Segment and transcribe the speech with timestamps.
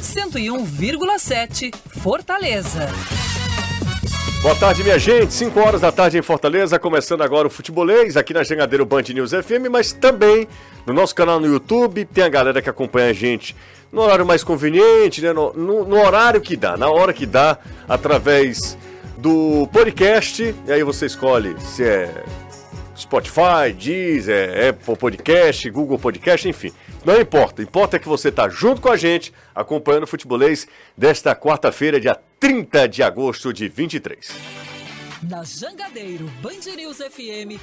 [0.00, 2.88] 101,7 Fortaleza.
[4.42, 5.32] Boa tarde, minha gente.
[5.32, 9.30] 5 horas da tarde em Fortaleza, começando agora o Futebolês, aqui na Jangadeiro Band News
[9.30, 10.48] FM, mas também
[10.84, 12.04] no nosso canal no YouTube.
[12.04, 13.54] Tem a galera que acompanha a gente
[13.92, 15.32] no horário mais conveniente, né?
[15.32, 17.58] no, no, no horário que dá, na hora que dá,
[17.88, 18.76] através
[19.16, 20.54] do podcast.
[20.66, 22.24] E aí você escolhe se é
[22.96, 26.72] Spotify, Deezer, Apple Podcast, Google Podcast, enfim.
[27.06, 30.66] Não importa, importa é que você está junto com a gente, acompanhando o futebolês
[30.98, 34.28] desta quarta-feira, dia 30 de agosto de 23.
[35.22, 37.62] Na Jangadeiro Band News FM,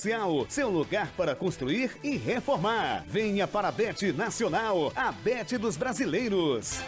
[0.49, 3.03] seu lugar para construir e reformar.
[3.07, 6.79] Venha para a Bet Nacional, a Bet dos Brasileiros.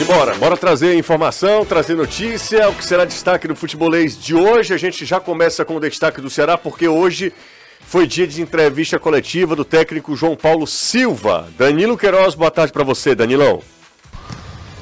[0.00, 4.74] E bora, bora trazer informação, trazer notícia, o que será destaque do futebolês de hoje.
[4.74, 7.32] A gente já começa com o destaque do Ceará, porque hoje
[7.78, 11.48] foi dia de entrevista coletiva do técnico João Paulo Silva.
[11.56, 13.62] Danilo Queiroz, boa tarde para você, Danilão.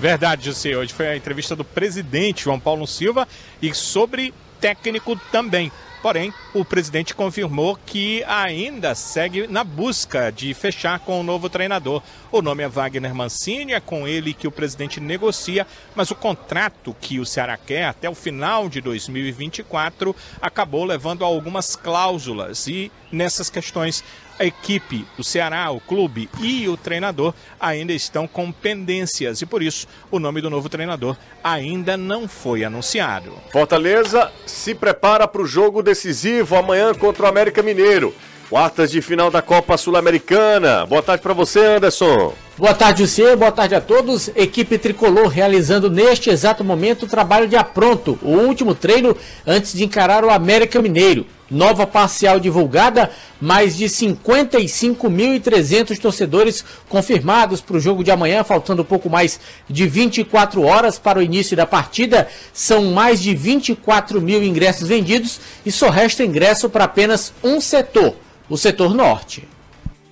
[0.00, 0.75] Verdade, José.
[0.75, 3.28] Hoje foi a entrevista do presidente João Paulo Silva
[3.61, 5.72] e sobre técnico também.
[6.03, 12.03] Porém, o presidente confirmou que ainda segue na busca de fechar com o novo treinador.
[12.33, 16.97] O nome é Wagner Mancini, é com ele que o presidente negocia, mas o contrato
[16.98, 22.91] que o Ceará quer até o final de 2024 acabou levando a algumas cláusulas e
[23.12, 24.03] nessas questões
[24.41, 29.62] a equipe, o Ceará, o clube e o treinador ainda estão com pendências e por
[29.62, 33.32] isso o nome do novo treinador ainda não foi anunciado.
[33.53, 38.14] Fortaleza se prepara para o jogo decisivo amanhã contra o América Mineiro.
[38.48, 40.84] Quartas de final da Copa Sul-Americana.
[40.87, 42.34] Boa tarde para você, Anderson.
[42.59, 43.37] Boa tarde, você.
[43.37, 44.28] Boa tarde a todos.
[44.34, 49.16] Equipe tricolor realizando neste exato momento o trabalho de apronto, o último treino
[49.47, 51.26] antes de encarar o América Mineiro.
[51.50, 59.11] Nova parcial divulgada, mais de 55.300 torcedores confirmados para o jogo de amanhã, faltando pouco
[59.11, 62.28] mais de 24 horas para o início da partida.
[62.53, 68.15] São mais de 24 mil ingressos vendidos e só resta ingresso para apenas um setor,
[68.49, 69.49] o setor norte.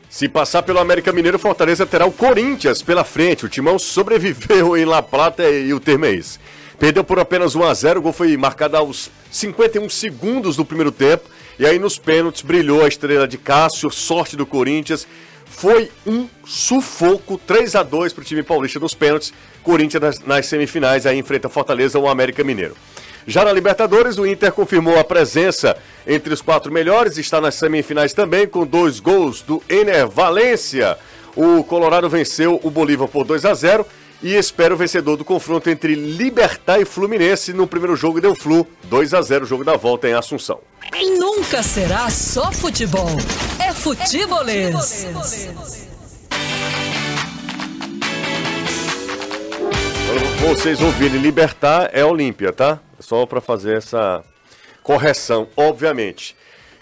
[0.08, 3.44] Se passar pelo América Mineiro, Fortaleza terá o Corinthians pela frente.
[3.44, 6.38] O Timão sobreviveu em La Plata e o termo é esse.
[6.78, 10.92] Perdeu por apenas 1 a 0 o gol foi marcado aos 51 segundos do primeiro
[10.92, 11.28] tempo.
[11.58, 15.06] E aí nos pênaltis brilhou a estrela de Cássio, sorte do Corinthians.
[15.44, 19.32] Foi um sufoco, 3 a 2 para o time paulista nos pênaltis.
[19.64, 22.76] Corinthians nas, nas semifinais aí enfrenta Fortaleza ou América Mineiro.
[23.26, 28.14] Já na Libertadores, o Inter confirmou a presença entre os quatro melhores, está nas semifinais
[28.14, 30.96] também, com dois gols do Ener Valência.
[31.34, 33.84] O Colorado venceu o Bolívar por 2 a 0
[34.22, 38.66] e espera o vencedor do confronto entre Libertar e Fluminense no primeiro jogo deu Flu,
[38.84, 40.60] 2 a 0 o jogo da volta em Assunção.
[41.18, 43.10] Nunca será só futebol,
[43.60, 45.06] é futebolês.
[50.40, 52.80] Vocês ouvirem Libertar é Olímpia, tá?
[52.98, 54.24] Só para fazer essa
[54.82, 56.34] correção, obviamente.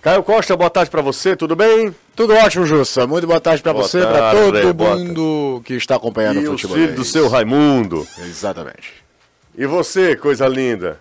[0.06, 1.92] Caio Costa, boa tarde para você, tudo bem?
[2.14, 3.08] Tudo ótimo, Jussa.
[3.08, 6.76] Muito boa tarde para você, para todo mundo que está acompanhando e o futebol.
[6.76, 8.06] filho do seu Raimundo.
[8.20, 9.04] Exatamente.
[9.58, 11.00] E você, coisa linda?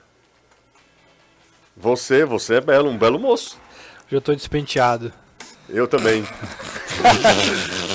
[1.77, 3.59] Você, você é belo, um belo moço.
[4.11, 5.13] Já tô despenteado.
[5.69, 6.25] Eu também.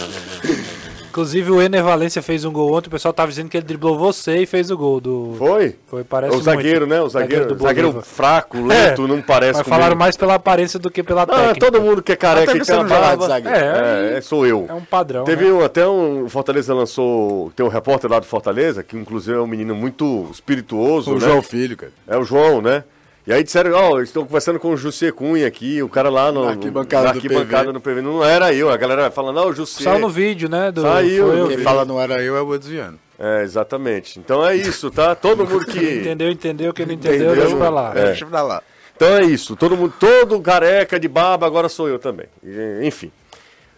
[1.10, 3.98] Inclusive o Ener Valência fez um gol ontem, o pessoal tava dizendo que ele driblou
[3.98, 5.34] você e fez o gol do.
[5.36, 5.76] Foi?
[5.88, 6.90] Foi, parece O zagueiro, muito.
[6.90, 7.02] né?
[7.02, 8.04] O zagueiro, do zagueiro Bolívar.
[8.04, 9.70] fraco, lento, É, não parece Mas comigo.
[9.80, 11.58] falaram mais pela aparência do que pela Ah, técnica.
[11.58, 13.56] todo mundo que é careca e você tem uma não joga de zagueiro.
[13.58, 14.66] É, É, sou eu.
[14.68, 15.24] é um padrão.
[15.24, 15.52] Teve né?
[15.52, 16.28] um, até um.
[16.28, 17.50] Fortaleza lançou.
[17.56, 21.10] Tem um repórter lá do Fortaleza, que inclusive é um menino muito espirituoso.
[21.10, 21.20] O né?
[21.20, 21.92] João Filho, cara.
[22.06, 22.84] É o João, né?
[23.26, 26.32] E aí disseram, ó, eles estão conversando com o Jussê Cunha aqui, o cara lá
[26.32, 27.72] no, Na arquibancada na do arquibancada PV.
[27.72, 28.00] no PV.
[28.02, 29.84] Não era eu, a galera vai falando, não, o Jussê.
[29.84, 30.72] Saiu no vídeo, né?
[30.72, 32.98] Do, Saiu, foi eu Quem fala não era eu é o desviando.
[33.18, 34.18] É, exatamente.
[34.18, 35.14] Então é isso, tá?
[35.14, 35.78] Todo mundo que.
[36.00, 36.72] Entendeu, entendeu.
[36.72, 37.42] Quem não entendeu, Entendeu?
[37.42, 37.92] deixa pra lá.
[37.94, 38.04] É.
[38.06, 38.62] Deixa pra lá.
[38.96, 42.26] Então é isso, todo mundo, todo careca de barba, agora sou eu também.
[42.42, 43.10] E, Enfim.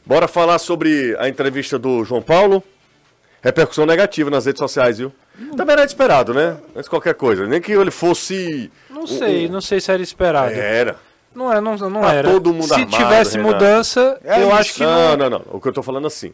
[0.05, 2.63] Bora falar sobre a entrevista do João Paulo.
[3.41, 5.13] Repercussão negativa nas redes sociais, viu?
[5.57, 6.57] Também era esperado, né?
[6.75, 7.47] Mas qualquer coisa.
[7.47, 8.71] Nem que ele fosse.
[8.91, 10.53] Não sei, não sei se era esperado.
[10.53, 10.97] Era.
[11.35, 12.31] Não é, não, não Tá era.
[12.31, 13.55] todo mundo se armado, tivesse Renato.
[13.55, 14.57] mudança, É eu isso.
[14.57, 15.17] acho que não, não.
[15.17, 15.43] não, não.
[15.53, 16.33] O que eu tô falando assim.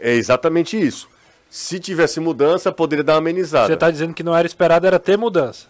[0.00, 1.08] É exatamente isso.
[1.50, 3.66] Se tivesse mudança, poderia dar uma amenizada.
[3.68, 5.66] Você está dizendo que não era esperado, era ter mudança.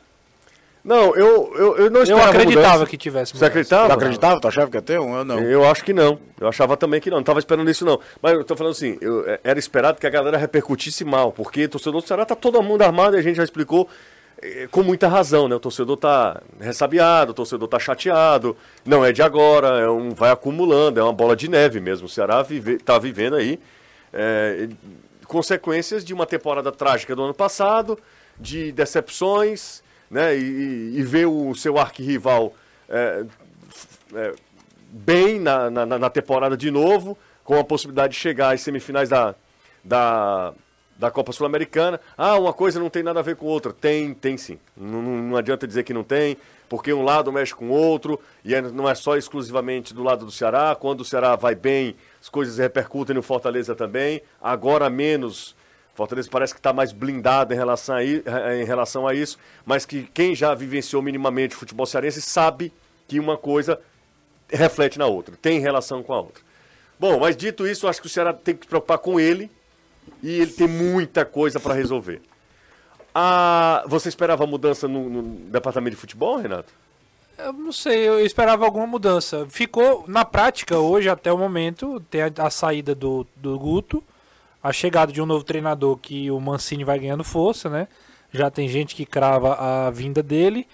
[0.89, 2.87] Não, eu, eu, eu não Eu esperava acreditava mudança.
[2.91, 3.47] que tivesse Você mudança.
[3.51, 3.89] acreditava?
[3.89, 4.41] Tu acreditava?
[4.41, 5.15] Tu achava que ia ter um?
[5.17, 5.39] Eu não.
[5.41, 6.19] Eu acho que não.
[6.41, 7.19] Eu achava também que não.
[7.19, 8.01] Não tava esperando isso, não.
[8.23, 11.65] Mas eu tô falando assim, eu- é- era esperado que a galera repercutisse mal, porque
[11.65, 13.87] o torcedor do Ceará tá todo mundo armado e a gente já explicou
[14.41, 15.57] eh, com muita razão, né?
[15.57, 18.57] O torcedor tá ressabiado, o torcedor tá chateado.
[18.87, 22.07] Não é de agora, é um, vai acumulando, é uma bola de neve mesmo.
[22.07, 23.59] O Ceará vive, tá vivendo aí
[24.13, 24.69] eh,
[25.27, 27.99] consequências de uma temporada trágica do ano passado,
[28.41, 30.37] de decepções, né?
[30.37, 32.55] E, e- ver o seu arquirrival
[32.89, 33.25] eh,
[34.15, 34.35] é,
[34.91, 39.35] bem na, na, na temporada de novo, com a possibilidade de chegar às semifinais da,
[39.85, 40.53] da,
[40.99, 42.01] da Copa Sul-Americana.
[42.17, 43.73] Ah, uma coisa não tem nada a ver com outra.
[43.73, 44.59] Tem, tem sim.
[44.77, 46.37] Não, não, não adianta dizer que não tem,
[46.69, 50.25] porque um lado mexe com o outro, e é- não é só exclusivamente do lado
[50.25, 50.77] do Ceará.
[50.79, 54.23] Quando o Ceará vai bem, as coisas repercutem no Fortaleza também.
[54.43, 55.57] Agora menos.
[55.99, 58.23] Fortaleza parece que está mais blindado em relação, a, i-
[58.61, 59.37] em relação a isso,
[59.67, 62.73] mas que quem já vivenciou minimamente o futebol cearense sabe
[63.09, 63.81] que uma coisa
[64.49, 66.43] reflete na outra, tem relação com a outra.
[67.01, 69.51] Bom, mas dito isso, acho que o Ceará tem que se preocupar com ele
[70.23, 72.21] e ele tem muita coisa para resolver.
[73.15, 76.73] Ah, você esperava mudança no, no departamento de futebol, Renato?
[77.37, 79.47] Eu não sei, eu esperava alguma mudança.
[79.49, 84.03] Ficou, na prática, hoje, até o momento, tem a, a saída do, do Guto,
[84.63, 87.89] a chegada de um novo treinador que o Mancini vai ganhando força, né?
[88.33, 90.67] Já tem gente que crava a vinda dele.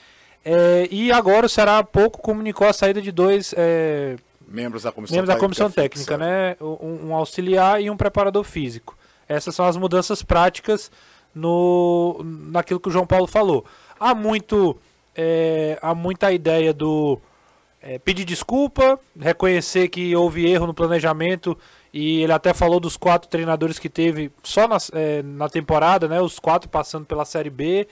[0.44, 4.16] É, e agora o Ceará há pouco comunicou a saída de dois é,
[4.46, 6.56] Membros da comissão membros da comissão técnica né?
[6.60, 8.96] Um, um auxiliar e um preparador físico.
[9.28, 10.90] Essas são as mudanças práticas
[11.34, 13.64] no naquilo que o João Paulo falou.
[13.98, 14.76] Há muito
[15.16, 17.18] é, há muita ideia do
[17.80, 21.56] é, pedir desculpa, reconhecer que houve erro no planejamento
[21.96, 26.20] e ele até falou dos quatro treinadores que teve só na, é, na temporada, né?
[26.20, 27.86] Os quatro passando pela Série B.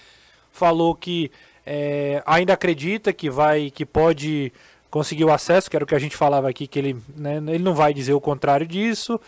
[0.50, 1.30] Falou que
[1.64, 4.52] é, ainda acredita que vai, que pode
[4.90, 7.60] conseguir o acesso, que era o que a gente falava aqui, que ele, né, ele
[7.60, 9.20] não vai dizer o contrário disso.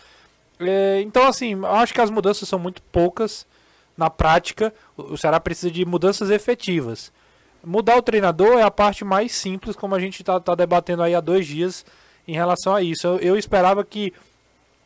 [0.59, 3.47] É, então, assim, eu acho que as mudanças são muito poucas
[3.95, 4.73] na prática.
[4.97, 7.13] O Ceará precisa de mudanças efetivas.
[7.63, 11.21] Mudar o treinador é a parte mais simples, como a gente está debatendo aí há
[11.21, 11.85] dois dias
[12.27, 13.07] em relação a isso.
[13.07, 14.13] Eu, eu esperava que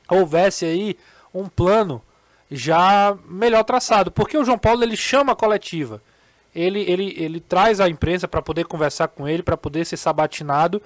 [0.09, 0.97] houvesse aí
[1.33, 2.01] um plano
[2.49, 6.01] já melhor traçado, porque o João Paulo ele chama a coletiva,
[6.53, 10.81] ele, ele, ele traz a imprensa para poder conversar com ele, para poder ser sabatinado.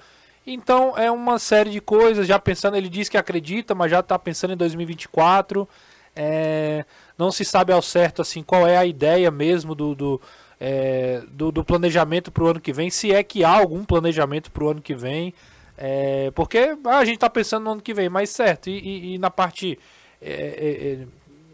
[0.46, 4.18] Então é uma série de coisas, já pensando, ele diz que acredita, mas já está
[4.18, 5.66] pensando em 2024.
[6.14, 6.84] É,
[7.18, 10.20] não se sabe ao certo assim qual é a ideia mesmo do, do,
[10.60, 14.50] é, do, do planejamento para o ano que vem, se é que há algum planejamento
[14.50, 15.32] para o ano que vem.
[15.76, 19.14] É, porque ah, a gente está pensando no ano que vem, mas certo, e, e-
[19.14, 19.78] e na parte
[20.22, 21.06] é, é, é,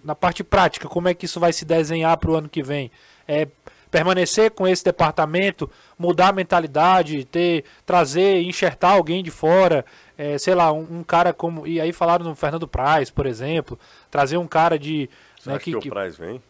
[0.05, 2.91] na parte prática, como é que isso vai se desenhar para o ano que vem?
[3.27, 3.49] É,
[3.91, 5.69] permanecer com esse departamento,
[5.99, 9.85] mudar a mentalidade, ter, trazer, enxertar alguém de fora,
[10.17, 11.67] é, sei lá, um, um cara como.
[11.67, 13.79] E aí falaram no Fernando Praz, por exemplo,
[14.11, 15.11] trazer um cara de.
[15.39, 16.41] Você né, acha que, o Praz vem?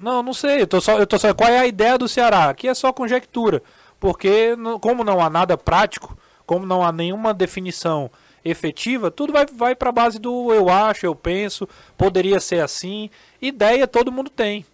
[0.00, 0.62] não, não sei.
[0.62, 1.34] Eu tô só, eu tô só.
[1.34, 2.48] Qual é a ideia do Ceará?
[2.48, 3.62] Aqui é só conjectura.
[3.98, 8.10] Porque, como não há nada prático, como não há nenhuma definição
[8.44, 13.08] efetiva, tudo vai, vai para a base do eu acho, eu penso, poderia ser assim.
[13.40, 14.66] Ideia todo mundo tem.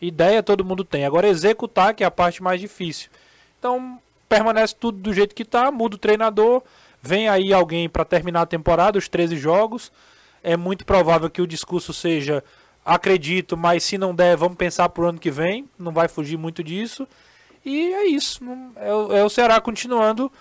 [0.00, 1.04] Ideia todo mundo tem.
[1.04, 3.10] Agora, executar que é a parte mais difícil.
[3.58, 6.62] Então, permanece tudo do jeito que está, muda o treinador,
[7.00, 9.92] vem aí alguém para terminar a temporada, os 13 jogos.
[10.42, 12.42] É muito provável que o discurso seja
[12.84, 16.64] acredito, mas se não der, vamos pensar pro ano que vem, não vai fugir muito
[16.64, 17.06] disso.
[17.64, 18.40] E é isso.
[18.76, 20.32] É, é o Ceará continuando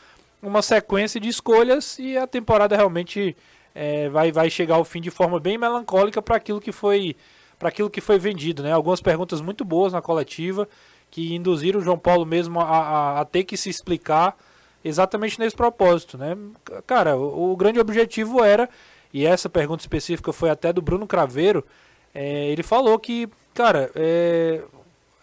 [0.42, 3.36] uma sequência de escolhas e a temporada realmente
[3.76, 7.16] é, vai, vai chegar ao fim de forma bem melancólica para aquilo que foi
[7.60, 8.72] para aquilo que foi vendido, né?
[8.72, 10.68] Algumas perguntas muito boas na coletiva
[11.12, 14.36] que induziram o João Paulo mesmo a, a- a ter que se explicar
[14.84, 16.36] exatamente nesse propósito, né?
[16.88, 18.68] Cara, o, o grande objetivo era
[19.14, 21.64] e essa pergunta específica foi até do Bruno Craveiro.
[22.16, 24.62] é, ele falou que, cara, é,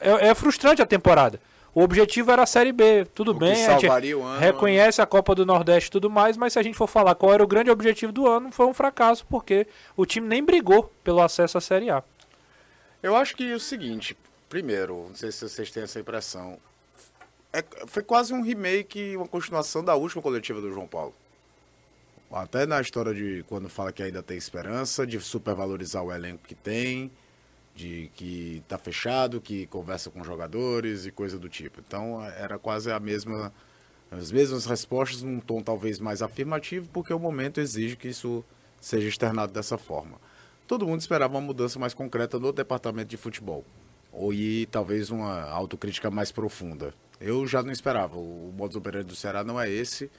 [0.01, 1.41] é, é frustrante a temporada.
[1.75, 5.07] O objetivo era a Série B, tudo O bem, a salvaria o ano, reconhece a
[5.07, 7.47] Copa do Nordeste e tudo mais, mas se a gente for falar qual era o
[7.47, 11.61] grande objetivo do ano, foi um fracasso, porque o time nem brigou pelo acesso à
[11.61, 12.03] Série A.
[13.03, 14.17] Eu acho que é o seguinte,
[14.49, 16.59] primeiro, não sei se vocês têm essa impressão,
[17.53, 21.15] é- foi quase um remake, uma continuação da última coletiva do João Paulo.
[22.31, 26.55] Até na história de quando fala que ainda tem esperança, de supervalorizar o elenco que
[26.55, 27.11] tem,
[27.79, 31.81] de que tá fechado, que conversa com jogadores e coisa do tipo.
[31.87, 33.53] Então era quase a mesma,
[34.11, 38.45] as mesmas respostas num tom talvez mais afirmativo, porque o momento exige que isso
[38.81, 40.19] seja externado dessa forma.
[40.67, 43.65] todo mundo esperava uma mudança mais concreta no departamento de futebol.
[44.13, 46.93] Ou e talvez uma autocrítica mais profunda.
[47.21, 48.17] Eu já não esperava.
[48.19, 50.11] O modus operandi do Ceará não é esse.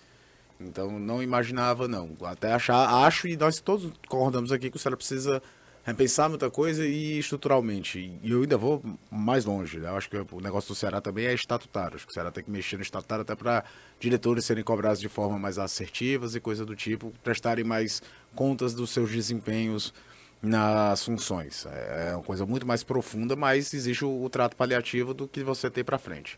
[0.59, 2.15] Então não imaginava, não.
[2.23, 5.41] Até achar, acho, e nós todos concordamos aqui que o Ceará precisa
[5.83, 8.19] repensar muita coisa e estruturalmente.
[8.21, 9.77] E eu ainda vou mais longe.
[9.77, 11.95] Eu acho que o negócio do Ceará também é estatutário.
[11.95, 13.63] Acho que o Ceará tem que mexer no estatutário até para
[13.99, 18.01] diretores serem cobrados de forma mais assertivas e coisa do tipo, prestarem mais
[18.35, 19.93] contas dos seus desempenhos
[20.41, 21.65] nas funções.
[21.65, 25.69] É uma coisa muito mais profunda, mas existe o, o trato paliativo do que você
[25.69, 26.37] tem para frente.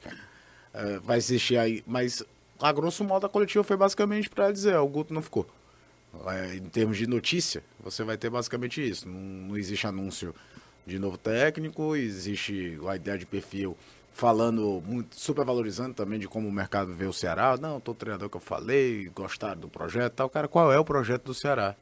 [0.73, 2.23] É, vai existir aí, mas
[2.59, 5.45] a grosso modo a coletiva foi basicamente para dizer, o Guto não ficou.
[6.27, 9.07] É, em termos de notícia, você vai ter basicamente isso.
[9.07, 10.35] Não, não existe anúncio
[10.85, 13.77] de novo técnico, existe a ideia de perfil
[14.11, 17.57] falando, muito, super valorizando também de como o mercado vê o Ceará.
[17.57, 20.29] Não, todo treinador que eu falei, gostaram do projeto tal.
[20.29, 21.75] Cara, qual é o projeto do Ceará?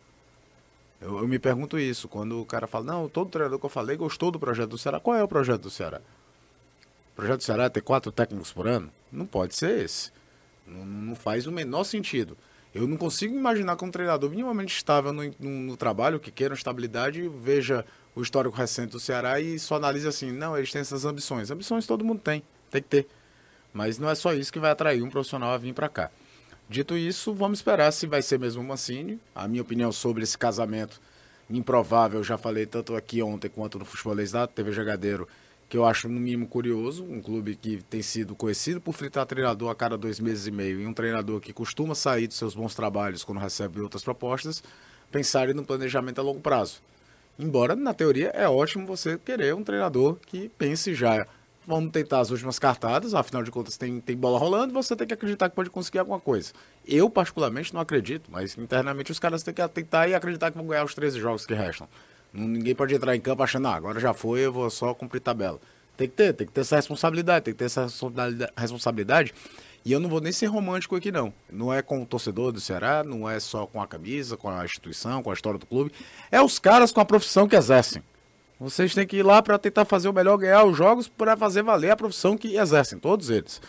[1.02, 3.98] Eu, eu, me pergunto isso, quando o cara fala, não, todo treinador que eu falei
[3.98, 5.00] gostou do projeto do Ceará.
[5.00, 6.02] Qual é o projeto do Ceará?
[7.14, 8.92] O projeto do Ceará é ter quatro técnicos por ano?
[9.12, 10.12] Não pode ser esse.
[10.68, 12.38] Não, não faz o menor sentido.
[12.74, 16.54] Eu não consigo imaginar que um treinador minimamente estável no, no, no trabalho, que queira
[16.54, 17.84] estabilidade, veja
[18.16, 21.50] o histórico recente do Ceará e só analise assim, não, eles têm essas ambições.
[21.50, 23.08] Ambições todo mundo tem, tem que ter.
[23.74, 26.12] Mas não é só isso que vai atrair um profissional a vir para cá.
[26.70, 29.20] Dito isso, vamos esperar se vai ser mesmo o Mancini.
[29.34, 31.02] A minha opinião sobre esse casamento
[31.50, 35.28] improvável, já falei tanto aqui ontem quanto no Futebolês da TV Jogadeiro,
[35.70, 39.70] que eu acho no mínimo curioso, um clube que tem sido conhecido por fritar treinador
[39.70, 42.74] a cada dois meses e meio, e um treinador que costuma sair dos seus bons
[42.74, 44.64] trabalhos quando recebe outras propostas,
[45.12, 46.82] pensarem no planejamento a longo prazo.
[47.38, 51.26] Embora, na teoria, é ótimo você querer um treinador que pense já.
[51.68, 55.14] Vamos tentar as últimas cartadas, afinal de contas tem, tem bola rolando, você tem que
[55.14, 56.52] acreditar que pode conseguir alguma coisa.
[56.86, 60.66] Eu, particularmente, não acredito, mas internamente os caras têm que tentar e acreditar que vão
[60.66, 61.88] ganhar os 13 jogos que restam.
[62.34, 65.60] Ninguém pode entrar em campo achando, ah, agora já foi, eu vou só cumprir tabela.
[65.98, 67.88] Tem que ter, tem que ter essa responsabilidade, tem que ter essa
[68.56, 69.34] responsabilidade.
[69.84, 71.34] E eu não vou nem ser romântico aqui, não.
[71.52, 74.64] Não é com o torcedor do Ceará, não é só com a camisa, com a
[74.64, 75.92] instituição, com a história do clube.
[76.32, 78.04] É os caras com a profissão que exercem.
[78.60, 81.64] Vocês têm que ir lá para tentar fazer o melhor, ganhar os jogos, para fazer
[81.64, 83.62] valer a profissão que exercem, todos eles.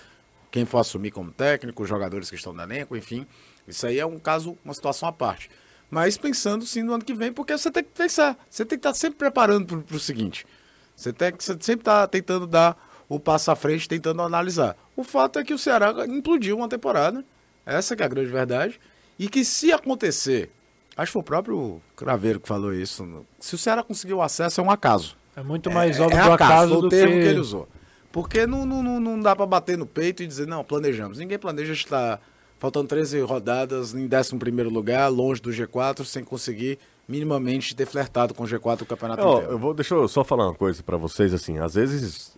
[0.51, 3.25] Quem for assumir como técnico, os jogadores que estão no elenco, enfim.
[3.67, 5.49] Isso aí é um caso, uma situação à parte
[5.91, 8.87] mas pensando sim no ano que vem, porque você tem que pensar, você tem que
[8.87, 10.47] estar sempre preparando para o seguinte.
[10.95, 12.77] Você tem que você sempre estar tá tentando dar
[13.09, 14.77] o passo à frente, tentando analisar.
[14.95, 17.25] O fato é que o Ceará implodiu uma temporada,
[17.67, 18.79] essa que é a grande verdade,
[19.19, 20.51] e que se acontecer,
[20.97, 24.61] acho que foi o próprio Craveiro que falou isso, se o Ceará conseguir o acesso
[24.61, 25.17] é um acaso.
[25.35, 27.21] É muito mais é, óbvio é acaso, acaso do o termo que...
[27.21, 27.69] que ele usou.
[28.13, 31.19] Porque não, não, não, não dá para bater no peito e dizer, não, planejamos.
[31.19, 32.21] Ninguém planeja estar
[32.61, 38.45] faltando 13 rodadas em 11 lugar, longe do G4, sem conseguir minimamente ter flertado com
[38.45, 39.53] o G4 do campeonato eu, inteiro.
[39.53, 42.37] Eu vou, deixa eu só falar uma coisa para vocês, assim, às vezes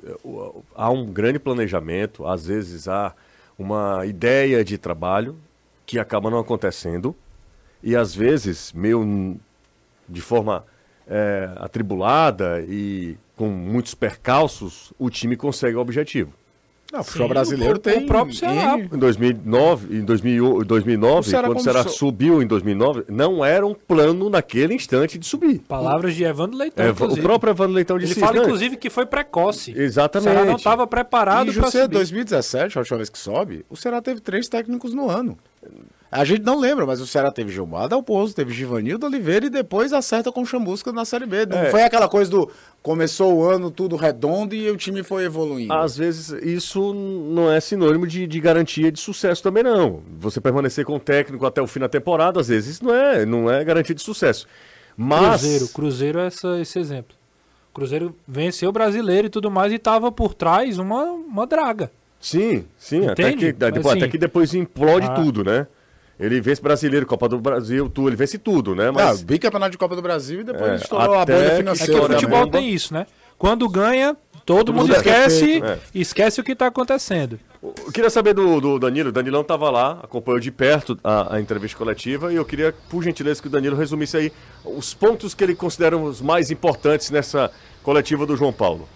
[0.75, 3.12] há um grande planejamento, às vezes há
[3.59, 5.37] uma ideia de trabalho
[5.85, 7.14] que acaba não acontecendo,
[7.83, 9.37] e às vezes, meio
[10.09, 10.64] de forma
[11.07, 16.33] é, atribulada e com muitos percalços, o time consegue o objetivo.
[16.93, 18.05] Não, o futebol brasileiro o, tem.
[18.05, 18.79] O próprio Ceará.
[18.79, 23.73] Em 2009, em 2000, 2009 o quando o Ceará subiu em 2009, não era um
[23.73, 25.61] plano naquele instante de subir.
[25.61, 26.85] Palavras de Evandro Leitão.
[26.85, 29.73] É, o próprio Evandro Leitão disse Ele fala, isso, inclusive, que foi precoce.
[29.75, 30.29] Exatamente.
[30.29, 31.89] O Ceará não estava preparado para subir.
[31.89, 35.39] 2017, a última vez que sobe, o Ceará teve três técnicos no ano.
[36.12, 39.95] A gente não lembra, mas o Ceará teve Gilmar Dalpozo, teve Givanildo Oliveira e depois
[39.95, 41.47] acerta com o Chamusca na Série B.
[41.47, 41.71] Não é.
[41.71, 42.50] foi aquela coisa do
[42.83, 45.73] começou o ano tudo redondo e o time foi evoluindo.
[45.73, 50.02] Às vezes isso não é sinônimo de, de garantia de sucesso também não.
[50.19, 53.50] Você permanecer com o técnico até o fim da temporada, às vezes não é, não
[53.50, 54.47] é garantia de sucesso.
[54.95, 55.40] Mas...
[55.40, 57.16] Cruzeiro, Cruzeiro é essa, esse exemplo.
[57.73, 61.90] Cruzeiro venceu o brasileiro e tudo mais e estava por trás uma, uma draga.
[62.21, 65.66] Sim, sim, até que, depois, assim, até que depois implode ah, tudo, né?
[66.19, 68.90] Ele vence brasileiro, Copa do Brasil, tudo, ele vence tudo, né?
[68.90, 69.21] Mas...
[69.21, 71.92] Ah, bicampeonato de Copa do Brasil e depois é, estourou a bolha financeira.
[71.92, 73.07] É que o futebol tem isso, né?
[73.38, 77.40] Quando ganha, todo, todo mundo, mundo é esquece, é esquece o que está acontecendo.
[77.62, 79.09] Eu queria saber do, do Danilo.
[79.09, 83.02] O Danilão estava lá, acompanhou de perto a, a, entrevista coletiva e eu queria, por
[83.02, 84.33] gentileza, que o Danilo resumisse aí
[84.64, 87.50] os pontos que ele considera os mais importantes nessa
[87.83, 88.88] coletiva do João Paulo.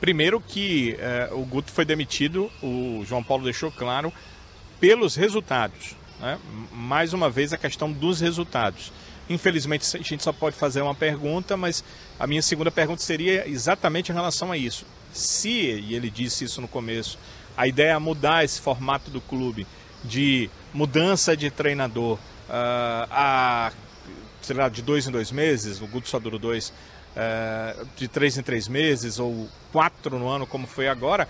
[0.00, 4.12] Primeiro que eh, o Guto foi demitido, o João Paulo deixou claro
[4.82, 5.94] pelos resultados.
[6.18, 6.36] Né?
[6.72, 8.92] Mais uma vez, a questão dos resultados.
[9.30, 11.84] Infelizmente, a gente só pode fazer uma pergunta, mas
[12.18, 14.84] a minha segunda pergunta seria exatamente em relação a isso.
[15.12, 17.16] Se, e ele disse isso no começo,
[17.56, 19.68] a ideia é mudar esse formato do clube
[20.02, 22.14] de mudança de treinador,
[22.48, 23.72] uh, a
[24.40, 26.72] sei lá, de dois em dois meses, o Guto só durou dois,
[27.14, 31.28] é, de três em três meses, ou quatro no ano, como foi agora.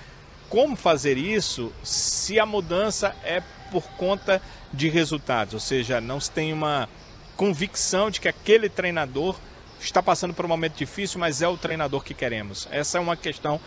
[0.52, 5.54] Como fazer isso se a mudança é por conta de resultados?
[5.54, 6.90] Ou seja, não se tem uma
[7.38, 9.34] convicção de que aquele treinador
[9.80, 12.68] está passando por um momento difícil, mas é o treinador que queremos.
[12.70, 13.58] Essa é uma questão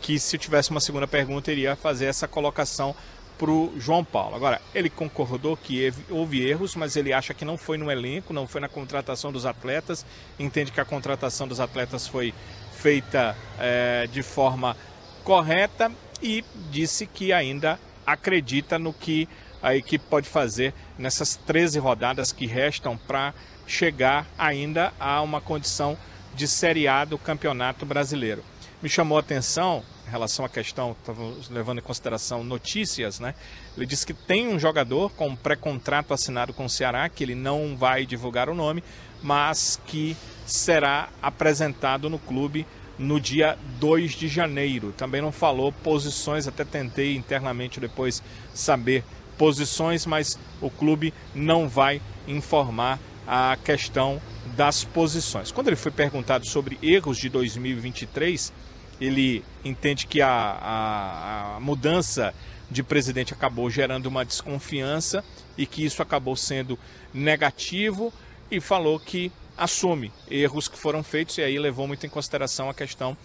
[0.00, 2.92] que, se eu tivesse uma segunda pergunta, iria fazer essa colocação
[3.38, 4.34] para o João Paulo.
[4.34, 8.48] Agora, ele concordou que houve erros, mas ele acha que não foi no elenco, não
[8.48, 10.04] foi na contratação dos atletas,
[10.40, 12.34] entende que a contratação dos atletas foi
[12.72, 14.76] feita é, de forma
[15.22, 15.92] correta
[16.22, 19.28] e disse que ainda acredita no que
[19.62, 23.34] a equipe pode fazer nessas 13 rodadas que restam para
[23.66, 25.96] chegar ainda a uma condição
[26.34, 28.44] de Série A do Campeonato Brasileiro.
[28.82, 33.34] Me chamou a atenção em relação à questão, estamos levando em consideração notícias, né?
[33.76, 37.34] Ele disse que tem um jogador com um pré-contrato assinado com o Ceará, que ele
[37.34, 38.82] não vai divulgar o nome,
[39.22, 42.66] mas que será apresentado no clube
[43.02, 44.94] no dia 2 de janeiro.
[44.96, 48.22] Também não falou posições, até tentei internamente depois
[48.54, 49.04] saber
[49.36, 54.20] posições, mas o clube não vai informar a questão
[54.56, 55.50] das posições.
[55.50, 58.52] Quando ele foi perguntado sobre erros de 2023,
[59.00, 62.32] ele entende que a, a, a mudança
[62.70, 65.24] de presidente acabou gerando uma desconfiança
[65.58, 66.78] e que isso acabou sendo
[67.12, 68.12] negativo
[68.50, 72.74] e falou que assume erros que foram feitos e aí levou muito em consideração a
[72.74, 73.16] questão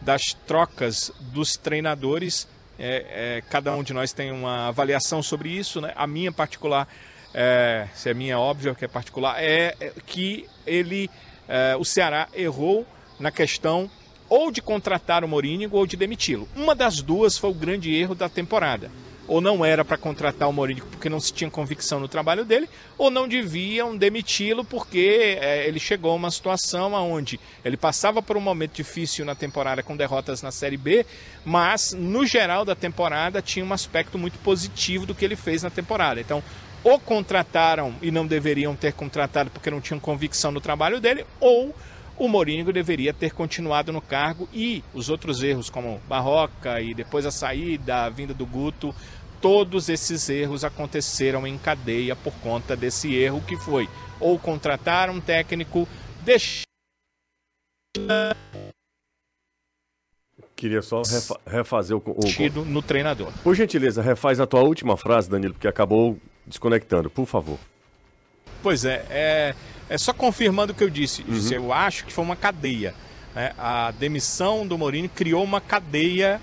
[0.00, 2.48] das trocas dos treinadores.
[2.78, 5.92] É, é, cada um de nós tem uma avaliação sobre isso, né?
[5.96, 6.86] A minha particular,
[7.32, 11.10] é, se é minha óbvio que é particular, é, é que ele,
[11.48, 12.86] é, o Ceará errou
[13.18, 13.90] na questão
[14.28, 16.48] ou de contratar o Mourinho ou de demiti-lo.
[16.54, 18.90] Uma das duas foi o grande erro da temporada.
[19.28, 22.68] Ou não era para contratar o Mourinho porque não se tinha convicção no trabalho dele,
[22.96, 28.36] ou não deviam demiti-lo porque é, ele chegou a uma situação onde ele passava por
[28.36, 31.04] um momento difícil na temporada com derrotas na Série B,
[31.44, 35.70] mas no geral da temporada tinha um aspecto muito positivo do que ele fez na
[35.70, 36.20] temporada.
[36.20, 36.42] Então,
[36.84, 41.74] ou contrataram e não deveriam ter contratado porque não tinham convicção no trabalho dele, ou
[42.18, 47.26] o Mourinho deveria ter continuado no cargo e os outros erros, como Barroca e depois
[47.26, 48.94] a saída, a vinda do Guto,
[49.46, 55.20] todos esses erros aconteceram em cadeia por conta desse erro que foi ou contratar um
[55.20, 55.86] técnico,
[56.24, 56.64] deixar.
[60.56, 62.64] Queria só refa refazer o, o.
[62.64, 63.32] no treinador.
[63.44, 67.58] Por gentileza, refaz a tua última frase, Danilo, porque acabou desconectando, por favor.
[68.64, 69.54] Pois é, é
[69.88, 71.22] é só confirmando o que eu disse.
[71.22, 71.52] Uhum.
[71.52, 72.92] Eu acho que foi uma cadeia.
[73.32, 73.52] Né?
[73.56, 76.40] A demissão do Mourinho criou uma cadeia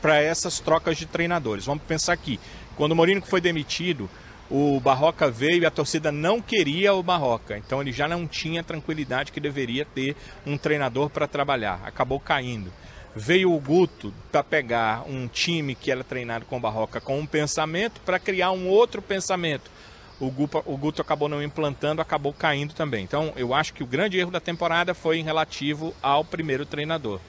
[0.00, 1.66] para essas trocas de treinadores.
[1.66, 2.38] Vamos pensar aqui.
[2.76, 4.08] Quando o Mourinho foi demitido,
[4.50, 7.56] o Barroca veio e a torcida não queria o Barroca.
[7.56, 11.80] Então ele já não tinha a tranquilidade que deveria ter um treinador para trabalhar.
[11.84, 12.72] Acabou caindo.
[13.14, 17.26] Veio o Guto para pegar um time que era treinado com o Barroca com um
[17.26, 19.70] pensamento para criar um outro pensamento
[20.18, 23.04] o Guto, o Guto acabou não implantando, acabou caindo também.
[23.04, 27.20] Então, eu acho que o grande erro da temporada foi em relativo ao primeiro treinador.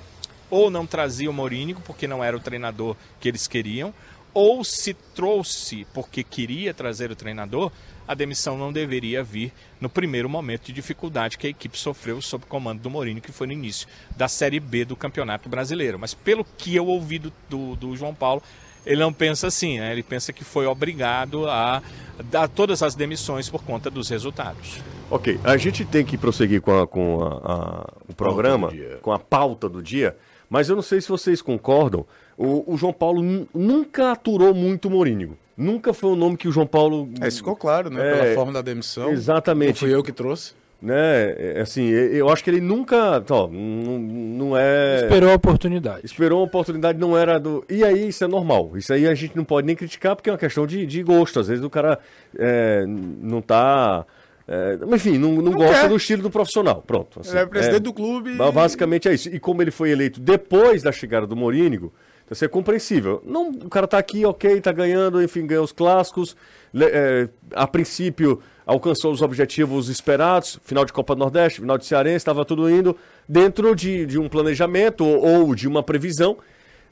[0.50, 3.94] Ou não trazia o Mourinho, porque não era o treinador que eles queriam,
[4.34, 7.72] ou se trouxe porque queria trazer o treinador,
[8.08, 12.46] a demissão não deveria vir no primeiro momento de dificuldade que a equipe sofreu sob
[12.46, 16.00] o comando do Mourinho, que foi no início da Série B do Campeonato Brasileiro.
[16.00, 18.42] Mas pelo que eu ouvi do, do, do João Paulo,
[18.86, 19.92] ele não pensa assim, né?
[19.92, 21.82] ele pensa que foi obrigado a
[22.26, 24.80] dar todas as demissões por conta dos resultados.
[25.12, 29.20] Ok, a gente tem que prosseguir com, a, com a, a, o programa, com a
[29.20, 30.16] pauta do dia,
[30.50, 32.06] mas eu não sei se vocês concordam,
[32.38, 35.38] o, o João Paulo nunca aturou muito o Mourinho.
[35.56, 37.10] Nunca foi um nome que o João Paulo.
[37.20, 38.00] É, isso ficou claro, né?
[38.00, 39.12] É, Pela forma da demissão.
[39.12, 39.70] Exatamente.
[39.70, 41.56] Não fui eu que trouxe né?
[41.56, 45.02] É, assim, eu acho que ele nunca, ó, não, não é.
[45.04, 46.06] Esperou a oportunidade.
[46.06, 47.66] Esperou a oportunidade, não era do.
[47.70, 48.72] E aí isso é normal.
[48.76, 51.40] Isso aí a gente não pode nem criticar porque é uma questão de, de gosto.
[51.40, 52.00] Às vezes o cara
[52.38, 54.06] é, não tá.
[54.48, 55.90] É, enfim, não, não, não gosta quer.
[55.90, 56.82] do estilo do profissional.
[56.86, 57.20] Pronto.
[57.20, 58.36] Assim, ele é presidente é, do clube.
[58.54, 59.28] Basicamente é isso.
[59.30, 61.94] E como ele foi eleito depois da chegada do Morínigo,
[62.28, 63.22] então, isso é compreensível.
[63.26, 66.36] Não, o cara tá aqui, ok, tá ganhando, enfim, ganhou os clássicos.
[66.76, 72.18] É, a princípio alcançou os objetivos esperados, final de Copa do Nordeste, final de Cearense,
[72.18, 76.38] estava tudo indo dentro de, de um planejamento ou, ou de uma previsão.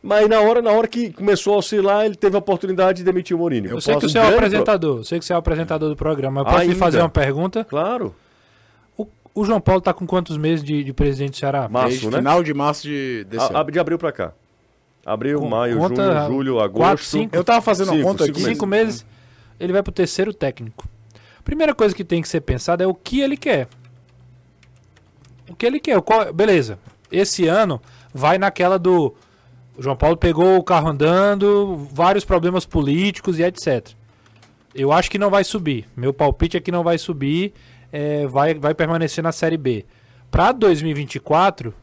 [0.06, 3.36] Mas na hora, na hora que começou a oscilar, ele teve a oportunidade de demitir
[3.36, 3.66] o Mourinho.
[3.66, 5.04] Eu, eu sei que você é o apresentador, pro...
[5.04, 6.42] sei que você é o apresentador do programa.
[6.42, 6.74] Eu posso Ainda?
[6.74, 7.64] lhe fazer uma pergunta?
[7.66, 8.16] Claro.
[8.96, 11.68] O, o João Paulo está com quantos meses de, de presidente do Ceará?
[11.68, 12.18] Março, né?
[12.18, 14.32] Final de março de desse a, De abril para cá.
[15.04, 16.78] Abril, com, maio, conta, junho, julho, agosto.
[16.78, 18.42] Quatro, cinco, eu tava fazendo cinco, uma conta aqui.
[18.42, 19.04] Cinco meses,
[19.60, 20.88] ele vai pro terceiro técnico.
[21.44, 23.68] Primeira coisa que tem que ser pensada é o que ele quer.
[25.50, 26.00] o que ele quer.
[26.02, 26.78] Qual- beleza.
[27.12, 27.82] Esse ano
[28.14, 29.16] vai naquela do.
[29.78, 33.90] O João Paulo pegou o carro andando, vários problemas políticos e etc.
[34.74, 35.86] Eu acho que não vai subir.
[35.96, 37.54] Meu palpite é que não vai subir,
[37.92, 39.86] é, vai, vai permanecer na Série B.
[40.32, 41.74] Para 2024,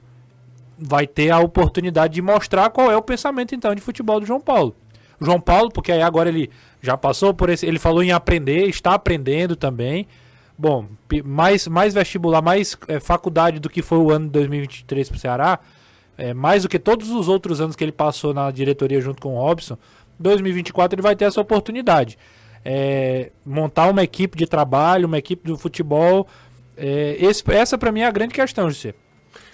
[0.78, 4.40] vai ter a oportunidade de mostrar qual é o pensamento então de futebol do João
[4.40, 4.74] Paulo.
[5.20, 6.50] O João Paulo, porque aí agora ele
[6.80, 10.06] já passou por esse, ele falou em aprender, está aprendendo também.
[10.58, 10.86] Bom,
[11.24, 15.18] mais, mais vestibular, mais eh, faculdade do que foi o ano de 2023 para o
[15.18, 15.60] Ceará,
[16.18, 19.34] é, mais do que todos os outros anos que ele passou na diretoria junto com
[19.34, 19.76] o Robson,
[20.18, 22.18] 2024 ele vai ter essa oportunidade.
[22.64, 26.26] É, montar uma equipe de trabalho, uma equipe do futebol.
[26.76, 28.94] É, esse- essa para mim é a grande questão, José.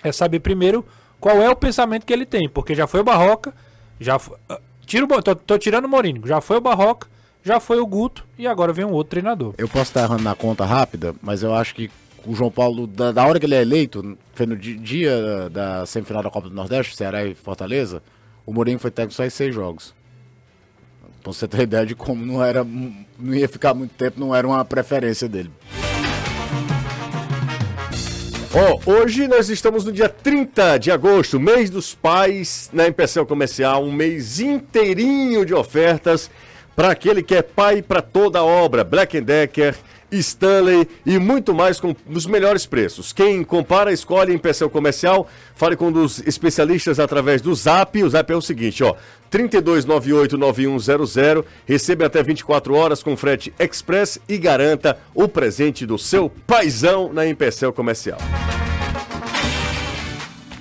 [0.02, 0.84] É saber primeiro
[1.18, 3.54] qual é o pensamento que ele tem, porque já foi o Barroca,
[3.98, 7.08] já foi, ah, tira o, Bo- tô, tô tirando o Mourinho, já foi o Barroca,
[7.42, 9.54] já foi o Guto e agora vem um outro treinador.
[9.58, 11.90] Eu posso estar errando na conta rápida, mas eu acho que
[12.26, 15.86] o João Paulo, da, da hora que ele é eleito, foi no di- dia da
[15.86, 18.02] semifinal da Copa do Nordeste, Ceará e Fortaleza,
[18.44, 19.94] o Mourinho foi técnico só em seis jogos.
[21.22, 22.64] Pra você ter ideia de como não era.
[23.18, 25.50] Não ia ficar muito tempo, não era uma preferência dele.
[28.54, 33.84] Ó, hoje nós estamos no dia 30 de agosto, mês dos pais, na Empecel Comercial,
[33.84, 36.30] um mês inteirinho de ofertas
[36.74, 39.76] para aquele que é pai para toda a obra, Black Decker,
[40.10, 43.12] Stanley e muito mais com os melhores preços.
[43.12, 48.10] Quem compara, escolhe em Empecel Comercial, fale com um dos especialistas através do Zap, o
[48.10, 48.94] Zap é o seguinte, ó,
[49.30, 57.12] 32989100, receba até 24 horas com frete express e garanta o presente do seu paizão
[57.12, 58.18] na Empecel Comercial.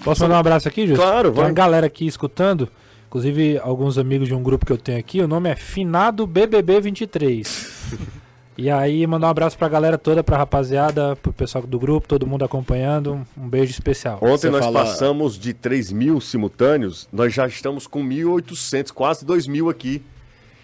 [0.03, 0.95] Posso mandar um abraço aqui, Júlio?
[0.95, 1.45] Claro, Tem vai.
[1.47, 2.69] uma galera aqui escutando,
[3.07, 8.17] inclusive alguns amigos de um grupo que eu tenho aqui, o nome é Finado BBB23.
[8.57, 12.25] e aí, mandar um abraço pra galera toda, pra rapaziada, pro pessoal do grupo, todo
[12.25, 14.17] mundo acompanhando, um, beijo especial.
[14.21, 19.23] Ontem Você nós fala- passamos de 3 mil simultâneos, nós já estamos com 1.800, quase
[19.25, 20.01] 2 mil aqui.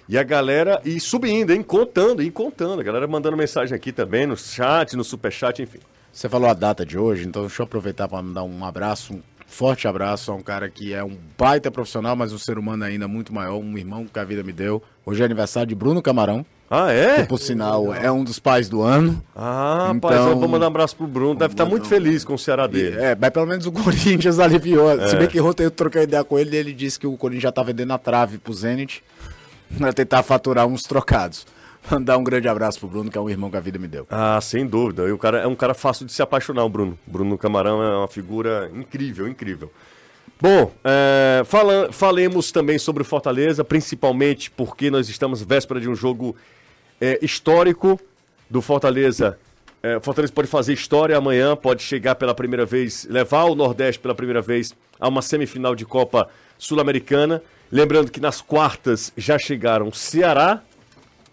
[0.09, 2.79] E a galera, e subindo, hein, contando, e contando.
[2.81, 5.79] A galera mandando mensagem aqui também, no chat, no superchat, enfim.
[6.11, 9.21] Você falou a data de hoje, então deixa eu aproveitar para mandar um abraço, um
[9.47, 13.07] forte abraço a um cara que é um baita profissional, mas um ser humano ainda
[13.07, 14.83] muito maior, um irmão que a vida me deu.
[15.05, 17.23] Hoje é aniversário de Bruno Camarão, Ah, que é?
[17.25, 19.23] por sinal é um dos pais do ano.
[19.35, 22.39] Ah, Então- eu vou mandar um abraço pro Bruno, deve estar muito feliz com o
[22.39, 22.97] Ceará E, dele.
[22.99, 25.07] é, mas pelo menos o Corinthians aliviou.
[25.07, 27.43] Se bem que ontem eu troquei ideia com ele e ele disse que o Corinthians
[27.43, 29.03] já tá vendendo a trave pro Zenit
[29.77, 31.45] para tentar faturar uns trocados.
[31.91, 34.07] Mandar um grande abraço pro Bruno, que é um irmão que a vida me deu.
[34.09, 35.03] Ah, sem dúvida.
[35.03, 36.97] E o cara é um cara fácil de se apaixonar, o Bruno.
[37.05, 39.69] Bruno Camarão é uma figura incrível, incrível.
[40.43, 45.95] Bom, é, fala- falemos também sobre o Fortaleza, principalmente porque nós estamos véspera de um
[45.95, 46.35] jogo
[46.99, 47.97] é, histórico
[48.49, 49.39] do Fortaleza.
[49.81, 54.13] É, Fortaleza pode fazer história amanhã, pode chegar pela primeira vez, levar o Nordeste pela
[54.13, 56.27] primeira vez a uma semifinal de Copa
[56.57, 57.41] Sul-Americana.
[57.71, 60.61] Lembrando que nas quartas já chegaram Ceará,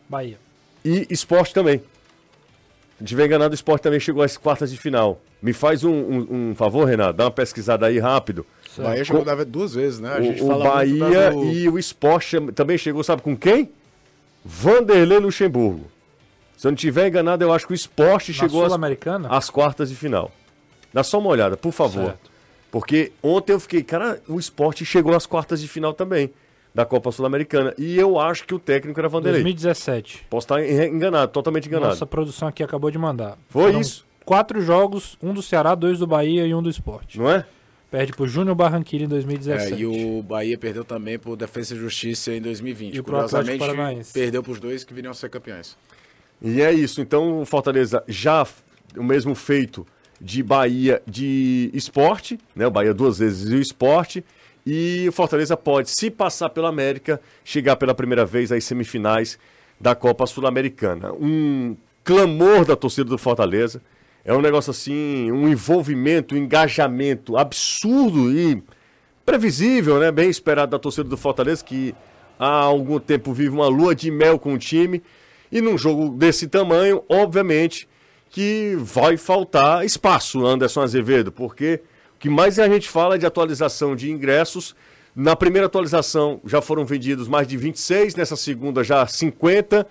[0.09, 0.38] Bahia.
[0.85, 1.83] e esporte também.
[3.01, 5.20] Se tiver enganado, o esporte também chegou às quartas de final.
[5.42, 8.46] Me faz um, um- um favor, Renato, dá uma pesquisada aí rápido.
[8.78, 10.12] O Bahia chegou duas vezes, né?
[10.12, 13.37] A gente O, o fala muito Bahia do- e o esporte também chegou, sabe com
[13.37, 13.70] quem?
[14.44, 15.87] Vanderlei Luxemburgo.
[16.56, 19.28] Se eu não tiver enganado, eu acho que o esporte chegou às, Sul-Americana?
[19.30, 20.30] às quartas de final.
[20.92, 22.04] Dá só uma olhada, por favor.
[22.06, 22.30] Certo.
[22.70, 26.30] Porque ontem eu fiquei, cara, o esporte chegou às quartas de final também
[26.74, 27.74] da Copa Sul-Americana.
[27.78, 29.42] E eu acho que o técnico era Vanderlei.
[29.42, 30.26] 2017.
[30.30, 31.90] Posso estar enganado, totalmente enganado.
[31.92, 33.37] Nossa produção aqui acabou de mandar.
[33.48, 34.06] Foi Foram isso.
[34.24, 37.18] Quatro jogos, um do Ceará, dois do Bahia e um do Esporte.
[37.18, 37.44] Não é?
[37.90, 39.74] Perde pro Júnior Barranquilla em É, 2017.
[39.83, 42.94] e o Bahia perdeu também por Defesa e Justiça em 2020.
[42.96, 45.76] E pro Curiosamente, perdeu pros dois que viriam ser campeões.
[46.40, 47.00] E é isso.
[47.00, 48.46] Então o Fortaleza já
[48.96, 49.85] o mesmo feito
[50.20, 52.66] de Bahia de esporte, né?
[52.66, 54.24] O Bahia duas vezes e o esporte.
[54.64, 59.38] E o Fortaleza pode, se passar pela América, chegar pela primeira vez às semifinais
[59.81, 61.12] da Copa Sul-Americana.
[61.14, 61.74] Um
[62.05, 63.83] clamor da torcida do Fortaleza.
[64.24, 68.62] É um negócio assim, um envolvimento, um engajamento absurdo e
[69.24, 70.11] previsível, né?
[70.11, 71.94] Bem esperado da torcida do Fortaleza, que
[72.38, 75.02] há algum tempo vive uma lua de mel com o time.
[75.50, 77.88] E num jogo desse tamanho, obviamente,
[78.28, 81.83] que vai faltar espaço, Anderson Azevedo, porque
[82.14, 84.76] o que mais a gente fala é de atualização de ingressos.
[85.14, 89.87] Na primeira atualização já foram vendidos mais de 26, nessa segunda já 50.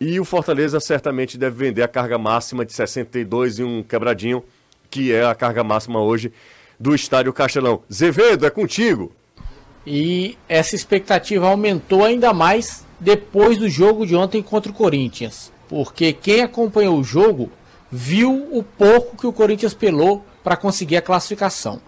[0.00, 4.42] E o Fortaleza certamente deve vender a carga máxima de 62 e um quebradinho,
[4.90, 6.32] que é a carga máxima hoje
[6.78, 7.82] do Estádio Castelão.
[7.92, 9.12] Zevedo, é contigo.
[9.86, 15.52] E essa expectativa aumentou ainda mais depois do jogo de ontem contra o Corinthians.
[15.68, 17.52] Porque quem acompanhou o jogo
[17.92, 21.78] viu o pouco que o Corinthians pelou para conseguir a classificação.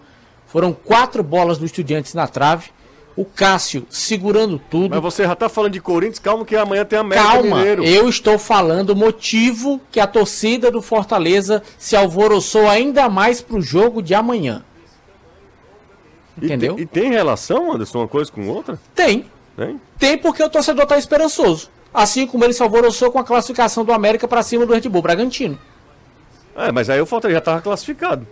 [0.45, 2.69] Foram quatro bolas do Estudiantes na trave,
[3.15, 4.91] o Cássio segurando tudo.
[4.95, 7.83] Mas você já tá falando de Corinthians, calma que amanhã tem América Calma, Mineiro.
[7.83, 13.61] eu estou falando o motivo que a torcida do Fortaleza se alvoroçou ainda mais pro
[13.61, 14.63] jogo de amanhã.
[16.41, 16.75] E Entendeu?
[16.75, 18.79] tem- E, tem relação, Anderson, uma coisa com outra?
[18.95, 19.25] Tem.
[19.55, 19.79] Tem?
[19.99, 21.69] Tem porque o torcedor tá esperançoso.
[21.93, 25.03] Assim como ele se alvoroçou com a classificação do América para cima do Red Bull
[25.03, 25.59] Bragantino.
[26.55, 28.25] É, mas aí o Fortaleza já tava classificado.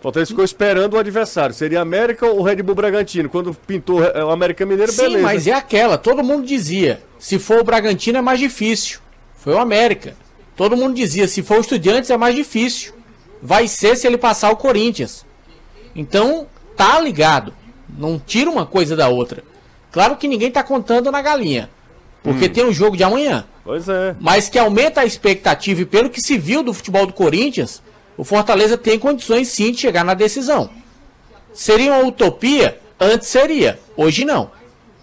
[0.00, 1.54] Fortaleza ficou esperando o adversário.
[1.54, 3.28] Seria América ou Red Bull Bragantino?
[3.28, 5.22] Quando pintou é, o América Mineiro, Sim, beleza.
[5.22, 5.98] mas é aquela.
[5.98, 9.00] Todo mundo dizia, se for o Bragantino é mais difícil.
[9.36, 10.14] Foi o América.
[10.54, 12.92] Todo mundo dizia, se for o Estudiantes é mais difícil.
[13.42, 15.24] Vai ser se ele passar o Corinthians.
[15.94, 17.52] Então, tá ligado.
[17.98, 19.42] Não tira uma coisa da outra.
[19.92, 21.70] Claro que ninguém tá contando na galinha.
[22.22, 23.44] Porque tem um jogo de amanhã.
[23.64, 24.16] Pois é.
[24.20, 27.82] Mas que aumenta a expectativa e pelo que se viu do futebol do Corinthians,
[28.16, 30.70] o Fortaleza tem condições sim de chegar na decisão.
[31.52, 32.80] Seria uma utopia?
[32.98, 34.50] Antes seria, hoje não.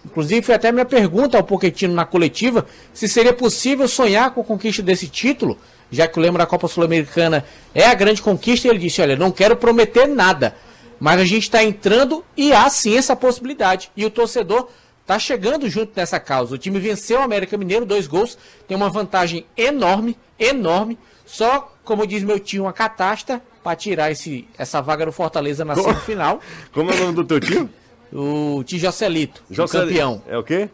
[0.06, 4.44] Inclusive foi até minha pergunta ao Pochettino na coletiva se seria possível sonhar com a
[4.44, 5.58] conquista desse título,
[5.92, 9.16] já que o lema da Copa Sul-Americana é a grande conquista, e ele disse, olha,
[9.16, 10.56] não quero prometer nada,
[11.00, 13.92] mas a gente está entrando e há sim essa possibilidade.
[13.96, 14.70] E o torcedor
[15.06, 16.56] tá chegando junto nessa causa.
[16.56, 18.38] O time venceu o América Mineiro, dois gols,
[18.68, 20.98] tem uma vantagem enorme, enorme.
[21.26, 25.76] Só, como diz meu tio, uma catástrofe para tirar esse, essa vaga do Fortaleza na
[25.76, 26.42] semifinal.
[26.74, 27.70] Como é o nome do teu tio?
[28.16, 30.22] O tio Joselito, o José- campeão.
[30.28, 30.70] É o quê?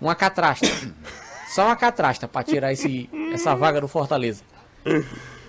[0.00, 0.66] Uma catrasta.
[1.54, 4.42] Só uma catrasta para tirar esse, essa vaga do Fortaleza.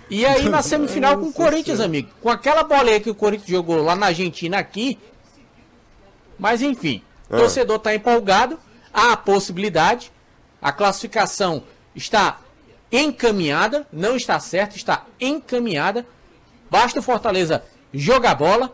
[0.08, 2.08] E aí na semifinal com o Corinthians, amigo.
[2.20, 5.00] Com aquela bola aí que o Corinthians jogou lá na Argentina aqui.
[6.38, 8.58] Mas enfim, o torcedor tá empolgado.
[8.92, 10.12] Há a possibilidade.
[10.60, 12.40] A classificação está
[12.90, 13.86] encaminhada.
[13.92, 16.06] Não está certa, está encaminhada.
[16.70, 18.72] Basta o Fortaleza jogar bola.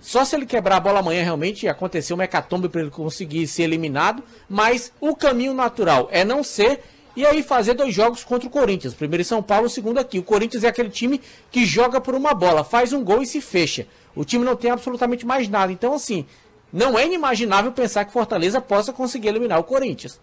[0.00, 3.64] Só se ele quebrar a bola amanhã realmente acontecer uma hecatombe para ele conseguir ser
[3.64, 4.22] eliminado.
[4.48, 6.82] Mas o caminho natural é não ser
[7.16, 8.92] e aí fazer dois jogos contra o Corinthians.
[8.92, 10.18] Primeiro em São Paulo, segundo aqui.
[10.18, 13.40] O Corinthians é aquele time que joga por uma bola, faz um gol e se
[13.40, 13.86] fecha.
[14.14, 15.72] O time não tem absolutamente mais nada.
[15.72, 16.26] Então, assim,
[16.72, 20.20] não é inimaginável pensar que Fortaleza possa conseguir eliminar o Corinthians.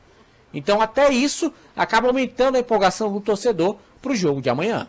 [0.54, 4.88] Então, até isso acaba aumentando a empolgação do torcedor para o jogo de amanhã.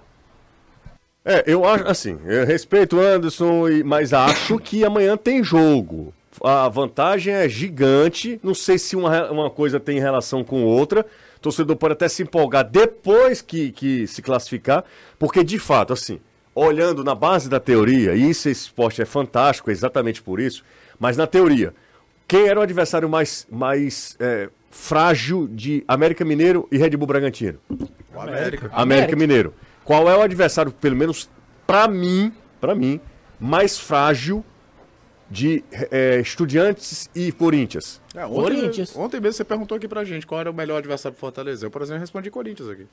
[1.25, 6.13] É, eu acho, assim, eu respeito o Anderson, mas acho que amanhã tem jogo.
[6.43, 8.39] A vantagem é gigante.
[8.43, 11.07] Não sei se uma, uma coisa tem relação com outra.
[11.39, 14.85] O torcedor pode até se empolgar depois que, que se classificar,
[15.19, 16.21] porque de fato, assim,
[16.55, 20.65] olhando na base da teoria, e esse esporte é fantástico, é exatamente por isso,
[20.99, 21.75] mas na teoria,
[22.27, 27.59] quem era o adversário mais, mais é, frágil de América Mineiro e Red Bull Bragantino?
[27.69, 28.21] O América.
[28.21, 29.17] América, América.
[29.17, 29.55] Mineiro.
[29.85, 31.29] Qual é o adversário, pelo menos
[31.67, 33.01] pra mim, para mim,
[33.39, 34.45] mais frágil
[35.31, 38.01] de é, Estudiantes e Corinthians?
[38.15, 38.97] É, ontem, Corinthians.
[38.97, 41.67] ontem mesmo você perguntou aqui pra gente qual era o melhor adversário pro Fortaleza.
[41.67, 42.87] Eu, por exemplo, respondi Corinthians aqui.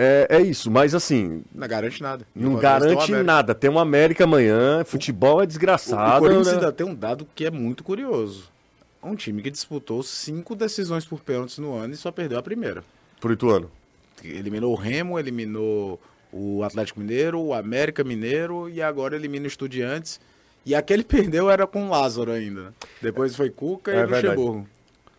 [0.00, 2.24] É, é isso, mas assim, Não garante nada.
[2.32, 3.52] não o garante nada.
[3.52, 6.20] Tem um América amanhã, futebol é O, o desgraçado.
[6.20, 6.52] Corinthians né?
[6.54, 8.44] ainda tem um dado que é muito curioso.
[9.02, 12.42] É um time que disputou cinco decisões por pênaltis no ano e só perdeu a
[12.42, 12.84] primeira.
[13.20, 13.68] Pro Ituano.
[14.22, 16.00] Eliminou o Remo, eliminou
[16.32, 20.20] o Atlético Mineiro, o América Mineiro e agora elimina o Estudiantes.
[20.64, 22.62] E aquele perdeu era com o Lázaro ainda.
[22.62, 22.72] né?
[23.02, 24.26] Depois foi Cuca É e verdade.
[24.28, 24.68] Luxemburgo.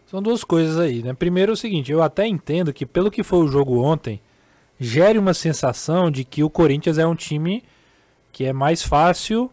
[0.10, 1.14] São duas coisas aí, né?
[1.14, 4.20] Primeiro é o seguinte, eu até entendo que pelo que foi o jogo ontem,
[4.80, 7.64] gere uma sensação de que o Corinthians é um time
[8.32, 9.52] que é mais fácil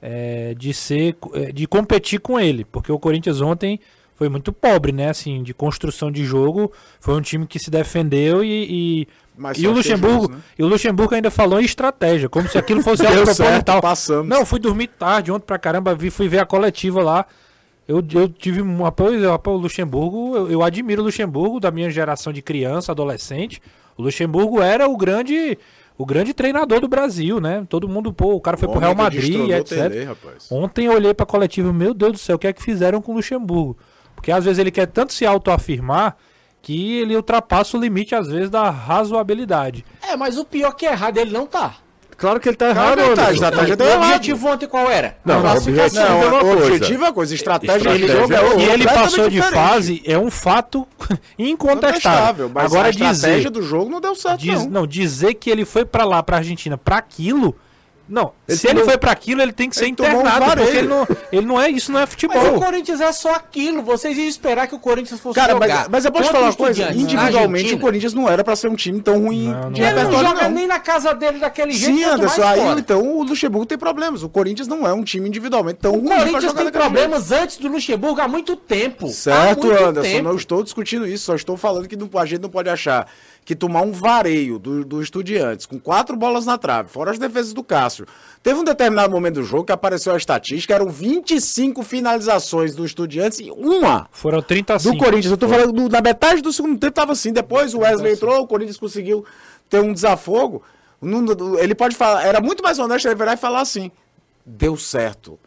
[0.00, 3.80] é, de ser é, de competir com ele, porque o Corinthians ontem
[4.14, 5.10] foi muito pobre, né?
[5.10, 9.66] Assim, de construção de jogo, foi um time que se defendeu e, e Mas e
[9.66, 10.42] o Luxemburgo, justo, né?
[10.58, 13.80] e o Luxemburgo ainda falou em estratégia, como se aquilo fosse algo proposital.
[13.80, 14.28] passamos.
[14.28, 17.26] Não, fui dormir tarde ontem pra caramba, vi, fui ver a coletiva lá.
[17.86, 22.32] Eu, eu tive um apoio o Luxemburgo, eu, eu admiro o Luxemburgo da minha geração
[22.32, 23.60] de criança, adolescente.
[23.96, 25.58] O Luxemburgo era o grande
[25.96, 27.64] o grande treinador do Brasil, né?
[27.68, 29.92] Todo mundo, pô, o cara foi pro Homem Real Madrid, o etc.
[29.92, 30.08] Tele.
[30.50, 33.12] Ontem eu olhei pra coletiva, meu Deus do céu, o que é que fizeram com
[33.12, 33.78] o Luxemburgo?
[34.14, 36.16] Porque às vezes ele quer tanto se autoafirmar
[36.60, 39.84] que ele ultrapassa o limite, às vezes, da razoabilidade.
[40.02, 41.76] É, mas o pior que é errado ele não tá.
[42.16, 43.32] Claro que ele tá Claro errado, ele tá, Anderson.
[43.32, 44.04] estratégia o deu errado.
[44.04, 45.16] objetivo ontem qual era?
[45.24, 46.02] Não, Classificação.
[46.02, 46.66] o objetivo é uma Não, o coisa.
[46.74, 49.54] objetivo é coisa, estratégia, Estratégia de jogo é é outra, E ele passou de diferente.
[49.54, 50.86] fase é um fato
[51.38, 52.50] incontestável.
[52.52, 54.70] Mas Agora a estratégia dizer, do jogo não deu certo, diz- não.
[54.70, 57.54] não, dizer que ele foi pra lá, pra Argentina, pra aquilo,
[58.06, 60.20] Não, Ele se ele tomou- foi pra aquilo, ele tem que ser Ele tomou um
[60.20, 62.60] internado, porque ele não, ele não é isso, não é Mas o futebol.
[62.60, 63.82] Corinthians é só aquilo.
[63.82, 65.88] Vocês iam esperar que o Corinthians fosse Cara, mas, jogar.
[65.88, 66.92] mas eu posso contra falar o uma coisa?
[66.92, 69.96] Individualmente, o Corinthians não era pra ser um time tão ruim Não, de não Ele
[69.96, 70.50] não repertório, joga não.
[70.50, 71.96] nem na casa dele daquele jeito.
[71.96, 72.78] Sim, Anderson, aí fora.
[72.80, 74.22] então o Luxemburgo tem problemas.
[74.22, 77.32] O Corinthians não é um time individualmente tão O ruim pra Corinthians jogar tem problemas
[77.32, 79.06] antes do Luxemburgo há muito tempo.
[79.06, 79.16] jeito.
[79.16, 80.28] Certo, muito Anderson, tempo.
[80.28, 83.06] não estou discutindo isso, só estou falando que não- a gente não pode achar
[83.44, 87.52] que tomar um vareio do, do Estudiantes com quatro bolas na trave, fora as defesas
[87.52, 88.06] do Cássio.
[88.42, 93.40] Teve um determinado momento do jogo que apareceu a estatística, eram 25 finalizações do Estudiantes
[93.40, 94.96] e uma Foram 30 a do 5.
[94.98, 95.30] Corinthians.
[95.30, 97.32] Eu tô falando do- na metade do segundo tempo tava assim.
[97.32, 99.24] Depois o Wesley entrou, o Corinthians conseguiu
[99.68, 100.62] ter um desafogo.
[101.58, 103.90] Ele pode falar, era muito mais honesto ele virar e falar assim:
[104.44, 105.38] deu certo.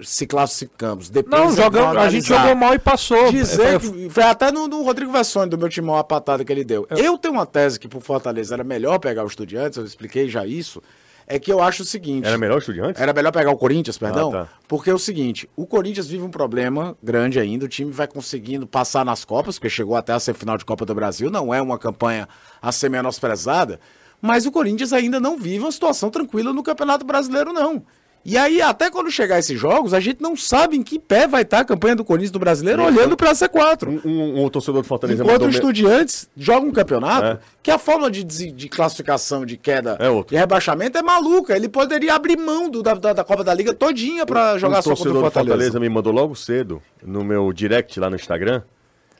[0.00, 1.08] Se classificamos.
[1.08, 3.30] Depois Não, é jogamos, a gente jogou mal e passou.
[3.32, 6.52] Dizer É, que, foi até no, no Rodrigo Vessone, do meu timão, a patada que
[6.52, 6.86] ele deu.
[6.90, 10.46] Eu tenho uma tese que pro Fortaleza era melhor pegar o Estudiantes, eu expliquei já
[10.46, 10.82] isso.
[11.28, 12.24] É que eu acho o seguinte.
[12.26, 13.02] Era melhor o Estudiantes?
[13.02, 14.28] Era melhor pegar o Corinthians, perdão.
[14.28, 14.48] Ah, tá.
[14.68, 18.64] Porque é o seguinte, o Corinthians vive um problema grande ainda, o time vai conseguindo
[18.64, 21.78] passar nas Copas, porque chegou até a semifinal de Copa do Brasil, não é uma
[21.78, 22.28] campanha
[22.62, 23.80] a ser menosprezada,
[24.22, 27.82] mas o Corinthians ainda não vive uma situação tranquila no Campeonato Brasileiro, não.
[28.28, 31.42] E aí, até quando chegar esses jogos, a gente não sabe em que pé vai
[31.42, 34.00] estar a campanha do Corinthians do Brasileiro olhando para a C4.
[34.04, 37.38] Um, um, um torcedor do Fortaleza Enquanto mandou o Estudiantes joga um campeonato É.
[37.62, 41.54] que a forma de, de classificação de queda É e rebaixamento é maluca.
[41.54, 44.90] Ele poderia abrir mão do- da, da- Copa da Liga todinha pra jogar um só
[44.90, 45.50] contra torcedor o do Fortaleza.
[45.52, 48.62] Fortaleza me mandou logo cedo no meu direct lá no Instagram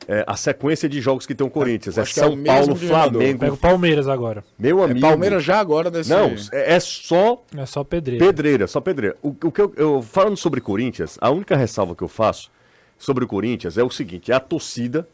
[0.07, 1.97] é, a sequência de jogos que tem o Corinthians.
[1.97, 2.75] É, é São mesmo Paulo.
[2.77, 3.39] Flamengo.
[3.39, 4.43] Pega o Palmeiras agora.
[4.57, 5.01] Meu É amigo.
[5.01, 6.09] Palmeiras já agora nesse...
[6.09, 8.25] Não, é, é só É só pedreira.
[8.25, 9.17] pedreira, só pedreira.
[9.21, 12.49] O, o que eu, eu- falando sobre Corinthians, a única ressalva que eu faço
[12.97, 15.07] sobre o Corinthians é o seguinte: é a torcida,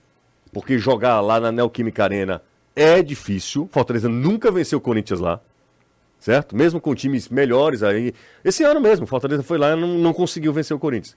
[0.51, 2.41] porque jogar lá na Neoquímica Arena
[2.75, 3.67] é difícil.
[3.71, 5.39] Fortaleza nunca venceu o Corinthians lá.
[6.19, 6.55] Certo?
[6.55, 8.13] Mesmo com times melhores aí.
[8.45, 11.15] Esse ano mesmo, Fortaleza foi lá e não, não conseguiu vencer o Corinthians.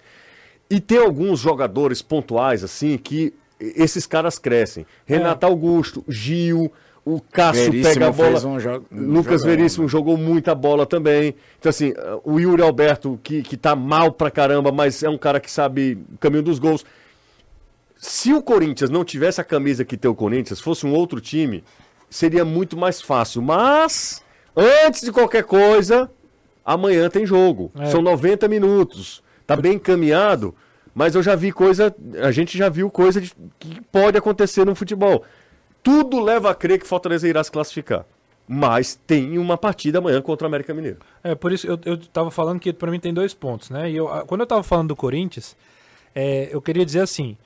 [0.69, 4.87] E tem alguns jogadores pontuais, assim, que esses caras crescem.
[5.05, 6.73] Renato Augusto, Gil,
[7.05, 8.47] o Cássio Veríssimo pega a bola.
[8.47, 11.35] um jo- Lucas jogão, Veríssimo jogou muita bola também.
[11.59, 11.93] Então, assim,
[12.25, 15.99] o Yuri Alberto, que, que tá mal pra caramba, mas é um cara que sabe
[16.15, 16.85] o caminho dos gols.
[17.97, 21.65] Se o Corinthians não tivesse a camisa que tem o Corinthians, fosse um outro time,
[22.11, 23.41] seria muito mais fácil.
[23.41, 24.23] Mas,
[24.55, 26.11] antes de qualquer coisa,
[26.65, 27.71] amanhã tem jogo.
[27.79, 27.87] É.
[27.87, 29.23] São 90 minutos.
[29.47, 30.55] Tá bem encaminhado,
[30.97, 34.75] mas eu já vi coisa, a gente já viu coisa de- que pode acontecer no
[34.75, 35.23] futebol.
[35.83, 38.07] Tudo leva a crer que Fortaleza irá se classificar.
[38.49, 40.97] Mas tem uma partida amanhã contra o América Mineiro.
[41.23, 43.91] É, por isso eu, eu tava falando que pra mim tem dois pontos, né?
[43.91, 45.55] E eu, quando eu tava falando do Corinthians,
[46.15, 47.37] é, eu queria dizer assim: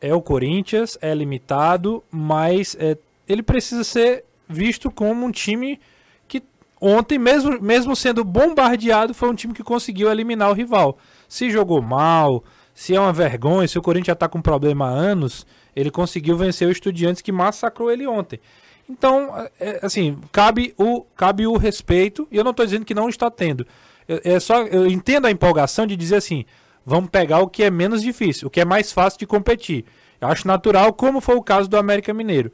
[0.00, 2.96] é o Corinthians, é limitado, mas é,
[3.26, 5.80] ele precisa ser visto como um time
[6.28, 6.40] que
[6.80, 10.96] ontem, mesmo, mesmo sendo bombardeado, foi um time que conseguiu eliminar o rival.
[11.28, 12.44] Se jogou mal,
[12.80, 16.34] se é uma vergonha, se o Corinthians já tá com problema há anos, ele conseguiu
[16.34, 18.40] vencer o Estudiantes que massacrou ele ontem.
[18.88, 22.94] Então, é, é, assim, cabe o, cabe o respeito, e eu não estou dizendo que
[22.94, 23.66] não está tendo.
[24.08, 26.46] Eu, é só, eu entendo a empolgação de dizer assim,
[26.82, 29.84] vamos pegar o que é menos difícil, o que é mais fácil de competir.
[30.18, 32.50] Eu acho natural, como foi o caso do América Mineiro.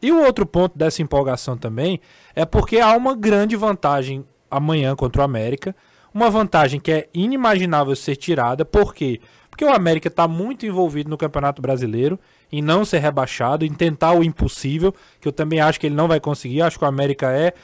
[0.00, 2.00] E o outro ponto dessa empolgação também
[2.34, 5.76] é porque há uma grande vantagem amanhã contra o América.
[6.14, 8.64] Uma vantagem que é inimaginável ser tirada.
[8.64, 9.20] Por quê?
[9.56, 12.20] Porque o América está muito envolvido no Campeonato Brasileiro
[12.52, 16.06] em não ser rebaixado, em tentar o impossível, que eu também acho que ele não
[16.06, 16.60] vai conseguir.
[16.60, 17.54] Acho que o América é,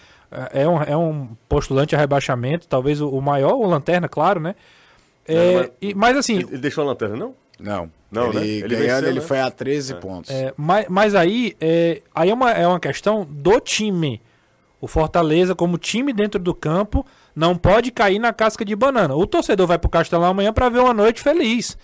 [0.55, 4.55] é, um, é um postulante a rebaixamento, talvez o, o maior, o Lanterna, claro, né?
[5.29, 7.35] É, mas- e- mas assim, Ele, ele deixou a lanterna, não?
[7.61, 7.91] Não.
[8.11, 8.47] Não, ele, né?
[8.47, 9.27] Ele ganhando, venceu, ele né?
[9.27, 10.31] foi a 13 pontos.
[10.31, 14.19] É, mas, mas aí, é, aí é, uma, é uma questão do time.
[14.81, 19.15] O Fortaleza, como time dentro do campo, não pode cair na casca de banana.
[19.15, 21.77] O torcedor vai pro Castelão amanhã para ver uma noite feliz.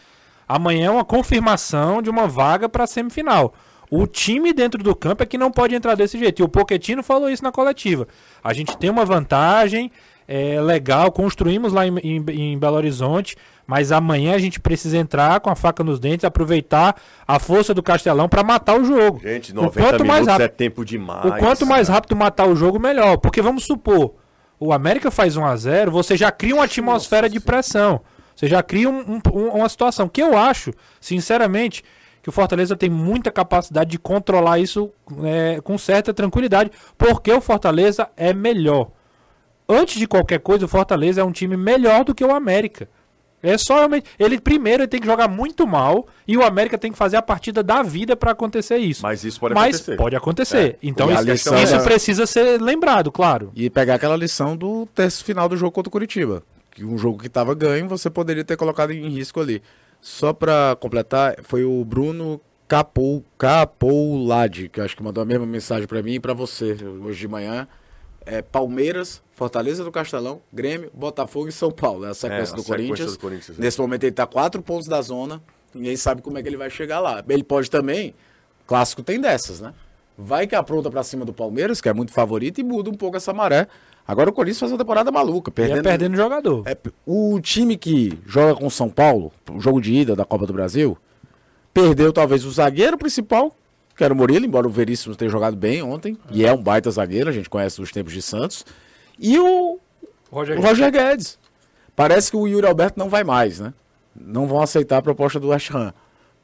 [0.47, 3.53] Amanhã é uma confirmação de uma vaga para semifinal.
[3.91, 6.41] O time dentro do campo é que não pode entrar desse jeito.
[6.41, 8.07] E o Poquetino falou isso na coletiva.
[8.45, 9.91] A gente tem uma vantagem
[10.31, 13.35] é, legal, construímos lá em, em- em Belo Horizonte,
[13.67, 17.83] mas amanhã a gente precisa entrar com a faca nos dentes, aproveitar a força do
[17.83, 19.21] Castelão para matar o jogo.
[19.23, 21.25] Gente, o 90 quanto mais é rápido, tempo demais.
[21.25, 23.17] o quanto mais rápido matar o jogo, melhor.
[23.17, 24.17] Porque vamos supor,
[24.59, 28.01] o América faz 1 a 0 você já cria uma atmosfera de pressão.
[28.35, 31.83] Você já cria um- um- um- uma situação que eu acho, sinceramente,
[32.23, 34.91] que o Fortaleza tem muita capacidade de controlar isso
[35.25, 38.91] é, com certa tranquilidade, porque o Fortaleza é melhor.
[39.69, 42.89] Antes de qualquer coisa, o Fortaleza é um time melhor do que o América.
[43.43, 44.07] É só realmente.
[44.19, 47.23] Ele primeiro ele tem que jogar muito mal e o América tem que fazer a
[47.23, 49.03] partida da vida pra acontecer isso.
[49.03, 49.97] Mas isso pode Mas acontecer.
[49.97, 50.57] pode acontecer.
[50.75, 50.77] É.
[50.83, 53.53] Então isso, lição isso é- precisa ser lembrado, claro.
[53.55, 56.43] E pegar aquela lição do terço final do jogo contra o Curitiba.
[56.71, 59.63] Que um jogo que estava ganho, você poderia ter colocado em risco ali.
[60.01, 65.47] Só pra completar, foi o Bruno Capou, Capoulade, que eu acho que mandou a mesma
[65.47, 67.67] mensagem pra mim e pra você hoje de manhã.
[68.31, 72.05] É Palmeiras, Fortaleza do Castelão, Grêmio, Botafogo e São Paulo.
[72.05, 73.13] É a sequência, É, a do, sequência Corinthians.
[73.13, 73.63] do Corinthians, é.
[73.63, 75.41] Nesse momento ele tá quatro pontos da zona.
[75.75, 77.25] Ninguém sabe como é que ele vai chegar lá.
[77.29, 78.15] Ele pode também.
[78.67, 79.73] Clássico tem dessas, né?
[80.17, 83.17] Vai que apronta pra cima do Palmeiras, que é muito favorito, e muda um pouco
[83.17, 83.67] essa maré.
[84.07, 85.79] Agora o Corinthians faz uma temporada maluca, E perdendo.
[85.79, 86.63] é perdendo jogador.
[86.67, 86.77] É,
[87.07, 90.53] o time que joga com o São Paulo, o jogo de ida da Copa do
[90.53, 90.99] Brasil,
[91.73, 93.55] perdeu talvez o zagueiro principal,
[93.99, 96.89] que era o Murilo, embora o Veríssimo tenha jogado bem ontem, e é um baita
[96.89, 98.65] zagueiro, a gente conhece os tempos de Santos,
[99.19, 99.81] e o,
[100.31, 101.37] Roger o Roger Guedes.
[101.97, 103.75] Parece que o Yuri Alberto não vai mais, né?
[104.15, 105.93] Não vão aceitar a proposta do West Ham.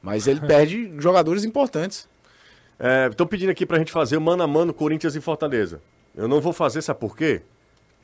[0.03, 2.09] Mas ele perde jogadores importantes.
[3.09, 5.81] Estão pedindo aqui pra gente fazer o mano a mano Corinthians e Fortaleza.
[6.17, 7.43] Eu não vou fazer, sabe por quê?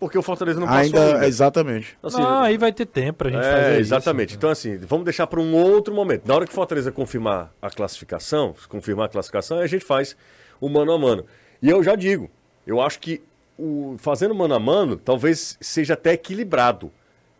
[0.00, 1.26] Porque o Fortaleza não passou Ainda, ainda.
[1.28, 1.96] exatamente.
[2.02, 3.80] Assim, Não, aí vai ter tempo pra gente fazer é, isso.
[3.80, 4.34] exatamente.
[4.34, 6.26] Então, assim, vamos deixar para um outro momento.
[6.26, 10.16] Na hora que o Fortaleza confirmar a classificação, confirmar a classificação, aí a gente faz
[10.58, 11.26] o mano a mano.
[11.60, 12.30] E eu já digo,
[12.66, 13.22] eu acho que
[13.58, 16.90] o, fazendo mano a mano, talvez seja até equilibrado.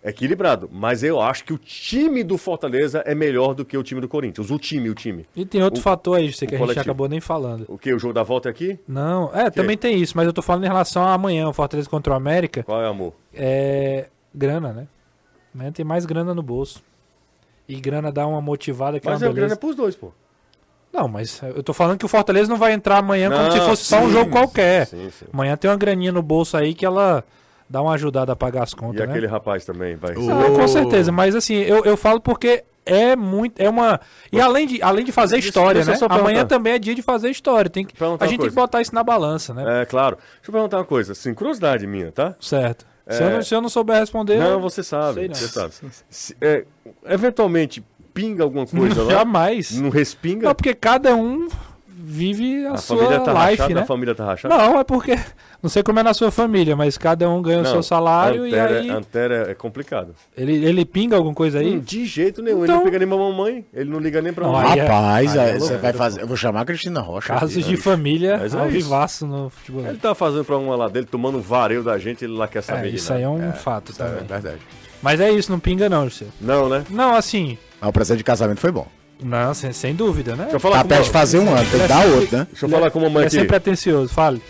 [0.02, 0.68] Equilibrado.
[0.72, 4.08] Mas eu acho que o time do Fortaleza é melhor do que o time do
[4.08, 4.50] Corinthians.
[4.50, 5.26] O time, o time.
[5.36, 6.82] E tem outro O- fator aí, sei que a gente coletivo.
[6.82, 7.66] acabou nem falando.
[7.68, 7.92] O que?
[7.92, 8.78] O jogo da volta é aqui?
[8.88, 11.88] Não, é, também tem isso, mas eu tô falando em relação a amanhã, o Fortaleza
[11.88, 12.62] contra o América.
[12.62, 13.12] Qual é, amor?
[13.34, 14.08] É.
[14.34, 14.88] Grana, né?
[15.54, 16.82] Amanhã tem mais grana no bolso.
[17.68, 19.94] E grana dá uma motivada que Mas é é uma o grana é pros dois,
[19.94, 20.12] pô.
[20.92, 23.60] Não, mas eu tô falando que o Fortaleza não vai entrar amanhã como Não, se
[23.60, 24.86] fosse só um sim, jogo qualquer.
[24.86, 25.26] sim, sim.
[25.32, 27.22] Amanhã tem uma graninha no bolso aí que ela
[27.70, 29.12] dá uma ajudada a pagar as E contas, né?
[29.12, 30.10] aquele rapaz também vai.
[30.12, 33.60] Ah, com certeza, mas assim, eu, eu falo porque é muito.
[33.60, 34.00] É uma.
[34.32, 36.14] E além de, além de fazer Deixa- história, deixa eu né?
[36.18, 37.70] Amanhã também é dia de fazer história.
[37.70, 38.54] Tem que, a gente tem que coisa.
[38.56, 39.82] botar isso na balança, né?
[39.82, 40.16] É, claro.
[40.16, 42.34] Deixa eu perguntar uma coisa, assim, curiosidade minha, tá?
[42.40, 42.84] Certo.
[43.08, 43.26] Se, É.
[43.26, 44.38] eu não, se eu não souber responder.
[44.38, 45.34] Não, você sabe, sei não.
[45.34, 45.74] você sabe.
[46.08, 46.64] Se- é,
[47.06, 49.10] eventualmente pinga alguma coisa lá?
[49.12, 49.72] Jamais.
[49.72, 50.46] Não respinga?
[50.46, 51.48] Não, porque cada um
[52.10, 53.80] vive a, a sua família tá life, rachada, né?
[53.80, 54.56] a família tá rachada?
[54.56, 55.18] Não, é porque.
[55.62, 58.58] Não sei como é na sua família, mas cada um ganha o seu salário e
[58.58, 58.88] aí.
[58.90, 60.14] Antero é, é complicado.
[60.36, 61.76] Ele, ele pinga alguma coisa aí?
[61.76, 64.32] Hum, de jeito nenhum, ele Então- não liga nem pra mamãe, ele não liga nem
[64.32, 64.78] pra Não, mamãe.
[64.78, 66.22] é- Rapaz, aí é aí você vai fazer.
[66.22, 67.28] Eu vou chamar a Cristina Rocha.
[67.34, 67.76] Casos aqui, de né?
[67.76, 69.86] família Mas é vivaço no futebol.
[69.86, 72.62] Ele tá fazendo pra uma lá dele, tomando um vareio da gente, ele lá quer
[72.62, 74.24] saber É, isso aí é um fato É também.
[74.26, 74.58] verdade.
[75.02, 76.26] Mas é isso, não pinga não, José.
[76.40, 76.84] Não, né?
[76.90, 78.86] Não, assim, Mas o presente de casamento foi bom.
[79.22, 80.44] Não, sem, sem dúvida, né?
[80.44, 82.46] Deixa eu falar Tá perto de fazer um ano, tem que dar outro, né?
[82.50, 83.36] Deixa eu falar com a mamãe é aqui.
[83.36, 84.42] sempre atencioso, fale.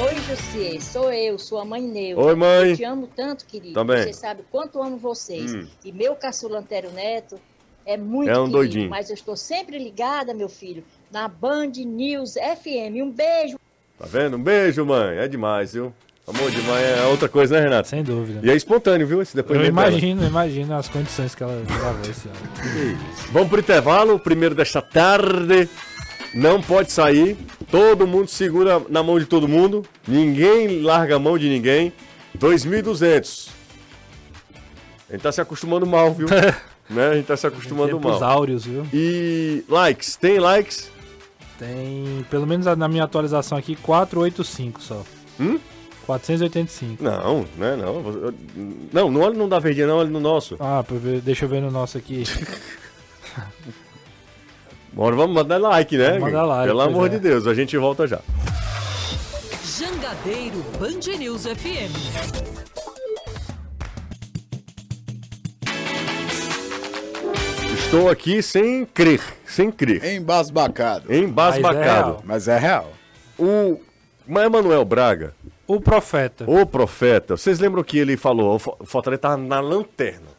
[0.00, 2.20] Oi, Jussier, sou eu, sua mãe Neuza.
[2.28, 2.70] Oi, mãe.
[2.70, 3.74] Eu te amo tanto, querido.
[3.74, 4.02] Também.
[4.02, 5.54] Você sabe o quanto amo vocês.
[5.54, 5.66] Hum.
[5.84, 7.38] E meu caçula Antero Neto
[7.86, 8.90] é muito É um querido, doidinho.
[8.90, 12.96] mas eu estou sempre ligada, meu filho, na Band News FM.
[13.02, 13.58] Um beijo.
[13.98, 14.36] Tá vendo?
[14.36, 15.18] Um beijo, mãe.
[15.18, 15.92] É demais, viu?
[16.26, 17.86] Amor de mãe é outra coisa, né, Renato?
[17.88, 18.40] Sem dúvida.
[18.42, 19.20] E é espontâneo, viu?
[19.20, 19.88] Esse Eu depoimento dela.
[19.90, 22.98] imagino, imagino as condições que ela gravou esse ano.
[23.30, 25.68] Vamos pro intervalo, primeiro desta tarde.
[26.34, 27.36] Não pode sair.
[27.70, 29.84] Todo mundo segura na mão de todo mundo.
[30.08, 31.92] Ninguém larga a mão de ninguém.
[32.38, 33.50] 2.200.
[35.10, 36.26] A gente tá se acostumando mal, viu?
[36.88, 37.08] né?
[37.10, 38.24] A gente tá se acostumando mal.
[38.24, 38.86] áureos, viu?
[38.94, 40.90] E likes, tem likes?
[41.58, 45.04] Tem, pelo menos na minha atualização aqui, 485 só.
[45.38, 45.58] Hum?
[46.04, 47.02] 485.
[47.02, 47.76] Não, né?
[47.76, 48.02] Não,
[48.92, 50.56] não, não olha no da verdinha, não, olha no nosso.
[50.60, 50.84] Ah,
[51.22, 52.24] deixa eu ver no nosso aqui.
[54.92, 56.10] Bora, vamos mandar like, né?
[56.10, 57.10] Vamos mandar like, Pelo amor é.
[57.10, 58.20] de Deus, a gente volta já.
[59.76, 61.90] Jangadeiro Band News FM.
[67.94, 70.04] Estou aqui sem crer, sem crer.
[70.04, 71.06] Embasbacado.
[71.08, 71.80] Mas é Embasbacado.
[71.80, 72.22] real.
[72.24, 72.92] Mas é real.
[73.38, 73.78] o
[74.28, 75.34] Emanuel Braga,
[75.66, 76.44] O Profeta.
[76.46, 80.34] o profeta, vocês lembram que ele falou, o Fo- o Fortaleza tá na lanterna.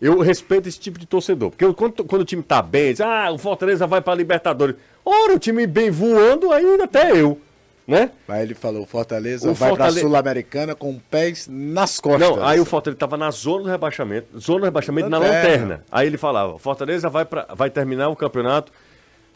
[0.00, 3.00] Eu respeito esse tipo de torcedor, porque eu- quando, quando o time tá bem, diz,
[3.00, 4.76] ah, o Fortaleza vai pra Libertadores.
[5.04, 7.40] Ora, o time bem voando, aí até eu,
[7.86, 8.10] né?
[8.28, 12.20] Aí ele falou, Fortaleza O vai Fortale- pra Sul-Americana com pés nas costas.
[12.20, 15.40] Não, aí o Fortaleza tava na zona do rebaixamento, zona do rebaixamento na Lanterna.
[15.42, 15.84] lanterna.
[15.90, 18.72] Aí ele falava, Fortaleza vai, pra, vai terminar o campeonato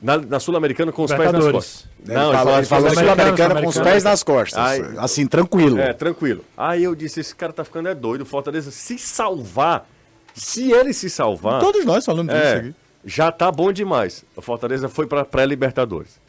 [0.01, 1.89] na, na Sul-Americana com os pés nas costas.
[2.07, 4.59] Ele falou, ele falou Sul-Americana, Sul-Americana com os pés nas costas.
[4.59, 5.79] Aí- assim, tranquilo.
[5.79, 6.45] É, tranquilo.
[6.57, 9.89] Aí eu disse, esse cara tá ficando é doido, o Fortaleza se salvar,
[10.35, 12.75] se ele se salvar, Todos nós falamos disso é, aqui.
[13.05, 14.25] já tá bom demais.
[14.37, 16.21] O Fortaleza foi pra pré-Libertadores.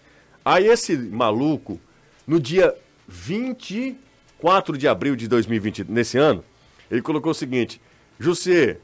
[0.43, 1.79] Aí esse maluco,
[2.25, 2.73] no dia
[3.07, 6.43] 24 de abril de 2020, nesse ano,
[6.89, 7.81] ele colocou o seguinte,
[8.19, 8.79] Jussier,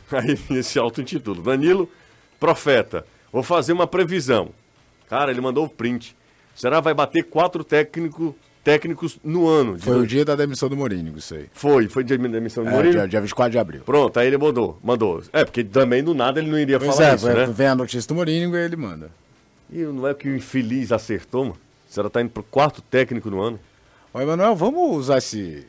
[0.10, 1.42] Aí esse auto-intitula.
[1.42, 1.88] Danilo,
[2.38, 4.50] profeta, vou fazer uma previsão.
[5.08, 6.14] Cara, ele mandou o print.
[6.54, 9.76] Será vai bater quatro técnico, técnicos no ano.
[9.76, 11.46] de Foi o dois- dia da demissão do Mourinho, isso aí.
[11.52, 12.92] Foi, foi dia de demissão do É, Mourinho?
[12.92, 13.82] dia, dia 24 de abril.
[13.84, 15.22] Pronto, aí ele mandou, mandou.
[15.32, 17.46] É, porque também do nada ele não iria Pois falar é, isso, vem- né?
[17.46, 19.10] vem a notícia do Mourinho e ele manda.
[19.70, 21.56] E não é que o infeliz acertou, mano?
[21.90, 23.58] O senhora tá indo pro quarto técnico no ano.
[24.12, 25.66] Ô, Emanuel, vamos usar esse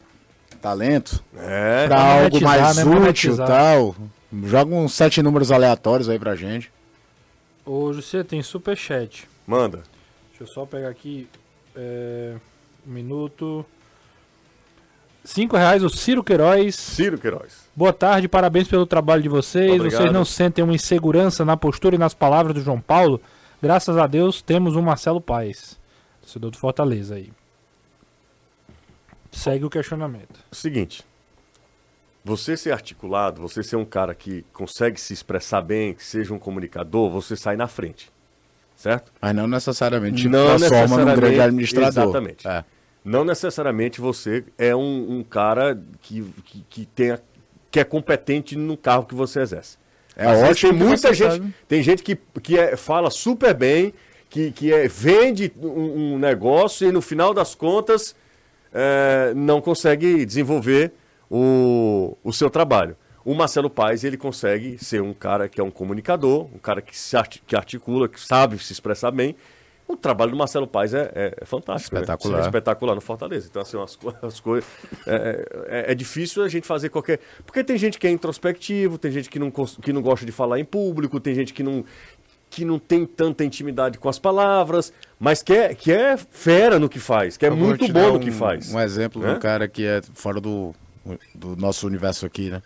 [0.62, 1.88] talento É.
[1.88, 2.84] pra algo mais né?
[3.10, 3.96] útil e tal.
[4.44, 6.72] Joga uns sete números aleatórios aí pra gente.
[7.66, 9.28] Ô, José, tem superchat.
[9.48, 9.84] Manda.
[10.30, 11.28] Deixa eu só pegar aqui.
[11.76, 12.36] É,
[12.86, 13.66] um minuto.
[15.24, 16.76] Cinco reais, o Ciro Queiroz.
[16.76, 17.70] Ciro Queiroz.
[17.74, 19.74] Boa tarde, parabéns pelo trabalho de vocês.
[19.74, 20.02] Obrigado.
[20.02, 23.22] Vocês não sentem uma insegurança na postura e nas palavras do João Paulo?
[23.62, 25.80] Graças a Deus temos um Marcelo Paes,
[26.22, 27.32] torcedor do Fortaleza aí.
[29.32, 30.40] Segue o questionamento.
[30.52, 31.06] Seguinte.
[32.26, 36.40] Você ser articulado, você ser um cara que consegue se expressar bem, que seja um
[36.40, 38.12] comunicador, você sai na frente.
[38.76, 39.12] Certo?
[39.22, 42.04] Mas não necessariamente te Não transforma num grande administrador.
[42.06, 42.48] exatamente.
[42.48, 42.64] É.
[43.04, 47.20] Não necessariamente você é um, um cara que, que, que, tenha,
[47.70, 49.78] que é competente no cargo que você exerce.
[50.16, 51.54] É Às ótimo Tem muita gente, sabe.
[51.68, 53.94] tem gente que, que é- fala super bem,
[54.30, 58.16] que, que é, vende um, um negócio e no final das contas
[58.74, 60.94] é, não consegue desenvolver
[61.38, 62.96] o, o seu trabalho.
[63.26, 66.96] O Marcelo Paes, ele consegue ser um cara que é um comunicador, um cara que,
[66.98, 69.36] se arti- que articula, que sabe se expressar bem.
[69.88, 71.96] O trabalho do Marcelo Paes é, é- é fantástico.
[71.96, 72.02] né?
[72.02, 72.40] Espetacular.
[72.40, 73.48] É espetacular no Fortaleza.
[73.50, 74.70] Então, assim, as, as coisas.
[75.08, 77.20] É, é- é difícil a gente fazer qualquer.
[77.46, 80.60] Porque tem gente que é introspectivo, tem gente que não, que não gosta de falar
[80.60, 81.84] em público, tem gente que não,
[82.50, 86.88] que não tem tanta intimidade com as palavras, mas que é, que é fera no
[86.90, 88.74] que faz, que é muito bom dar no um- que faz.
[88.74, 89.34] Um exemplo Né?
[89.34, 90.74] um cara que é fora do,
[91.34, 92.62] do nosso universo aqui, né?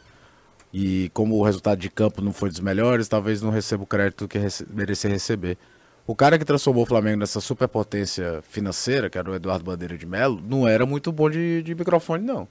[0.73, 4.27] E como o resultado de campo não foi dos melhores, talvez não receba o crédito
[4.27, 5.57] que rece merecia receber.
[6.05, 10.05] O cara que transformou o Flamengo nessa superpotência financeira, que era o Eduardo Bandeira de
[10.05, 12.47] Melo, não era muito bom de, de microfone, não.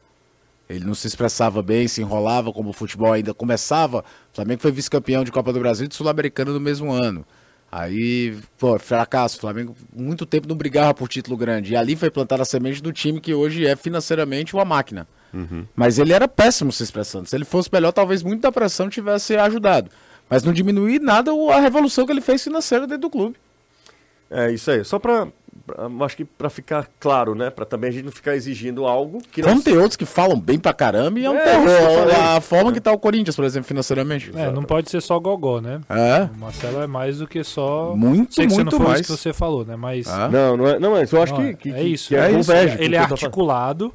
[0.68, 4.00] Ele não se expressava bem, se enrolava como o futebol ainda começava.
[4.32, 7.24] O Flamengo foi vice-campeão de Copa do Brasil e Sul-Americana no mesmo ano.
[7.70, 9.38] Aí, pô, fracasso.
[9.38, 11.72] O Flamengo muito tempo não brigava por título grande.
[11.72, 15.06] E ali foi plantada a semente do time que hoje é financeiramente uma máquina.
[15.74, 17.28] Mas ele era péssimo se expressando.
[17.28, 19.90] Se ele fosse melhor, talvez muito da pressão tivesse ajudado.
[20.28, 23.36] Mas não diminuir nada a revolução que ele fez financeira dentro do clube.
[24.30, 24.84] É isso aí.
[24.84, 25.28] Só pra.
[25.64, 27.48] pra- acho que pra ficar claro, né?
[27.48, 29.50] Pra também a gente não ficar exigindo algo que não.
[29.50, 31.66] Como tem outros que falam bem pra caramba e é um É, terror.
[31.68, 32.20] isso.
[32.20, 34.32] A forma que tá o Corinthians, por exemplo, financeiramente.
[34.34, 35.80] É, não pode ser só gogó, né?
[35.88, 36.28] É.
[36.34, 37.94] O Marcelo é mais do que só.
[37.94, 39.00] Muito, Sei que você muito mais.
[39.02, 39.76] isso que você falou, né?
[39.76, 40.08] Mas.
[40.08, 40.28] Ah.
[40.28, 40.78] Não, não é.
[40.80, 42.08] Não, mas eu acho Não, que, é- que, é isso.
[42.08, 42.38] que é isso.
[42.38, 43.92] converge com Ele é o que eu tô falando.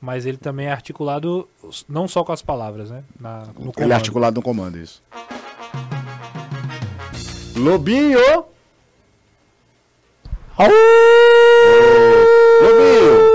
[0.00, 1.48] Mas ele também é articulado
[1.88, 3.02] não só com as palavras, né?
[3.20, 5.02] Na, no Ele é articulado no comando, isso.
[7.56, 8.18] Lobinho!
[12.62, 13.26] Lobinho!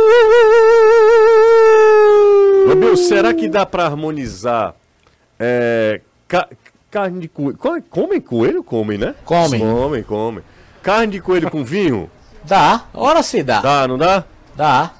[2.67, 4.75] Lobinho, será que dá pra harmonizar
[5.39, 6.49] é, ca-
[6.89, 7.57] carne de coelho?
[7.57, 8.63] Co- Comem coelho?
[8.63, 9.15] Comem, né?
[9.25, 9.59] Comem.
[9.61, 10.43] Comem, comem.
[10.81, 12.09] Carne de coelho com vinho?
[12.43, 13.61] Dá, ora se dá.
[13.61, 14.23] Dá, não dá?
[14.55, 14.91] Dá.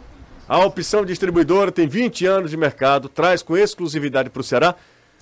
[0.52, 4.76] A opção distribuidora tem 20 anos de mercado, traz com exclusividade para o Ceará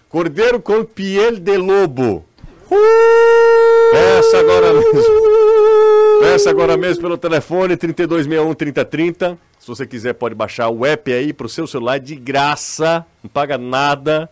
[0.10, 2.26] Cordeiro com piel de lobo.
[3.92, 5.04] Peça agora mesmo.
[6.20, 9.38] Peça agora mesmo pelo telefone 3261 3030.
[9.60, 13.30] Se você quiser, pode baixar o app aí para o seu celular de graça, não
[13.30, 14.28] paga nada.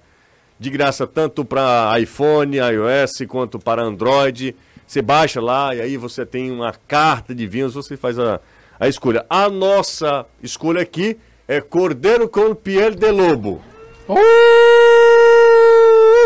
[0.60, 4.56] De graça tanto para iPhone, iOS, quanto para Android.
[4.88, 8.42] Você baixa lá e aí você tem uma carta de vinhos, você faz a,
[8.80, 9.26] a escolha.
[9.30, 11.18] A nossa escolha aqui
[11.48, 13.62] é Cordeiro com piel de lobo.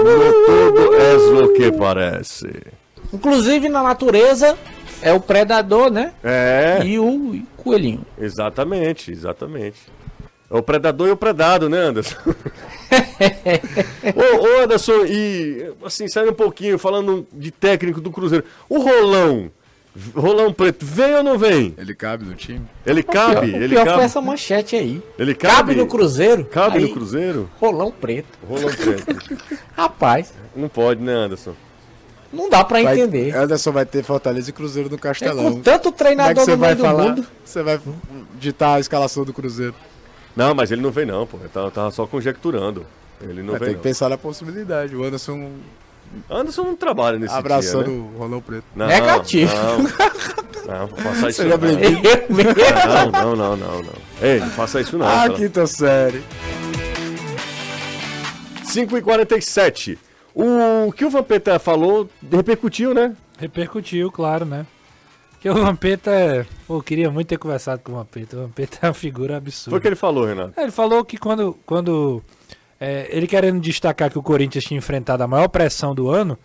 [0.04, 2.48] No todo é o que parece.
[3.14, 4.58] Inclusive na natureza
[5.02, 6.14] é o predador, né?
[6.24, 8.06] É, E o e o coelhinho.
[8.18, 9.80] exatamente, exatamente.
[10.50, 12.18] É o predador e o predado, né, Anderson?
[14.16, 18.44] ô, ô, Anderson, e assim, saindo um pouquinho, falando de técnico do Cruzeiro.
[18.68, 19.50] O Rolão,
[20.16, 21.74] Rolão Preto, vem ou não vem?
[21.78, 22.62] Ele cabe no time?
[22.86, 23.52] Ele cabe?
[23.52, 24.04] o Ele pior foi cabe?
[24.06, 25.02] essa manchete aí.
[25.20, 25.76] Ele Cabe, cabe?
[25.76, 26.46] no Cruzeiro.
[26.46, 27.50] Cabe aí, no Cruzeiro?
[27.60, 28.40] Rolão preto.
[28.48, 29.34] Rolão Preto.
[29.76, 31.54] Rapaz, Não pode, né, Anderson?
[32.32, 33.36] não dá pra Vai- entender.
[33.36, 35.56] Anderson vai ter Fortaleza e Cruzeiro no É Castelão.
[35.56, 37.04] com tanto Como é que treinador você no vai meio do falar?
[37.10, 37.28] mundo.
[37.44, 37.80] Você vai
[38.40, 39.76] ditar a escalação do Cruzeiro.
[40.34, 41.36] Não, mas ele não vem não, pô.
[41.38, 42.86] Ele tava, tava só conjecturando.
[43.20, 43.80] Ele não Vai vem ter não.
[43.82, 44.96] que pensar na possibilidade.
[44.96, 45.52] O Anderson
[46.30, 48.10] Anderson não trabalha nesse abraçando dia, né?
[48.14, 48.64] o Rolão Preto.
[48.76, 49.54] Não, Negativo.
[50.68, 53.12] Não, não, faça isso Seja não.
[53.12, 53.94] Não, não, não, não, não.
[54.22, 55.08] Ei, não faça isso não.
[55.08, 55.34] Ah, cara.
[55.34, 56.24] quinta série.
[58.66, 60.00] 5 e 47
[60.34, 63.16] O que o Vampeta falou repercutiu, né?
[63.38, 64.66] Repercutiu, claro, né?
[65.32, 66.46] Porque o Vampeta é.
[66.68, 68.38] Pô, eu queria muito ter conversado com o Vampeta.
[68.38, 69.72] O Vampeta é uma figura absurda.
[69.72, 70.54] Foi o que ele falou, Renato.
[70.56, 71.58] É, Ele falou que quando.
[71.66, 72.22] quando
[72.82, 76.38] é, ele querendo destacar que o Corinthians tinha enfrentado a maior pressão do ano,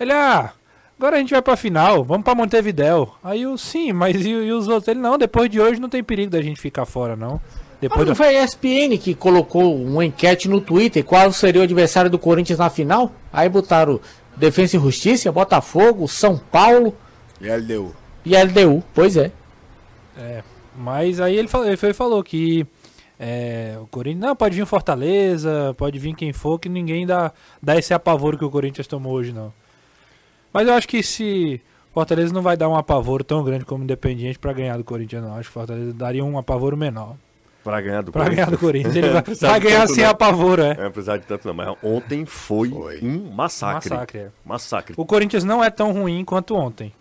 [0.00, 0.52] ele, ah,
[0.98, 3.14] agora a gente vai pra final, vamos pra Montevidéu.
[3.22, 4.88] Aí eu, sim, mas e, e os outros?
[4.88, 7.40] Ele, não, depois de hoje não tem perigo da gente ficar fora, não.
[7.44, 8.16] Ah, Depois não do...
[8.16, 12.58] foi a ESPN que colocou uma enquete no Twitter qual seria o adversário do Corinthians
[12.58, 13.12] na final?
[13.32, 14.00] Aí botaram
[14.36, 16.96] Defensa e Justiça, Botafogo, São Paulo
[17.40, 17.94] E ele deu.
[18.24, 18.82] e LDU.
[18.94, 19.30] Pois é.
[20.74, 22.66] Mas aí ele falou, ele foi- falou que
[23.18, 24.20] é, o Corinthians.
[24.24, 28.36] Não, pode vir o Fortaleza, pode vir quem for, que ninguém dá, dá esse apavoro
[28.38, 29.52] que o Corinthians tomou hoje, não.
[30.52, 31.60] Mas eu acho que se.
[31.92, 35.22] Fortaleza não vai dar um apavoro tão grande como o Independiente pra ganhar do Corinthians,
[35.22, 35.34] não.
[35.34, 37.16] Acho que Fortaleza daria um apavoro menor.
[37.64, 38.94] Pra ganhar do Pra ganhar do Corinthians.
[38.94, 40.10] Ele vai, vai de ganhar sem não.
[40.10, 40.76] apavoro, é.
[40.78, 43.00] É, apesar de tanto não, mas ontem foi, Foi.
[43.02, 43.90] um massacre.
[43.90, 44.28] Massacre, é.
[44.44, 44.94] Massacre.
[44.96, 46.92] O Corinthians não é tão ruim quanto ontem.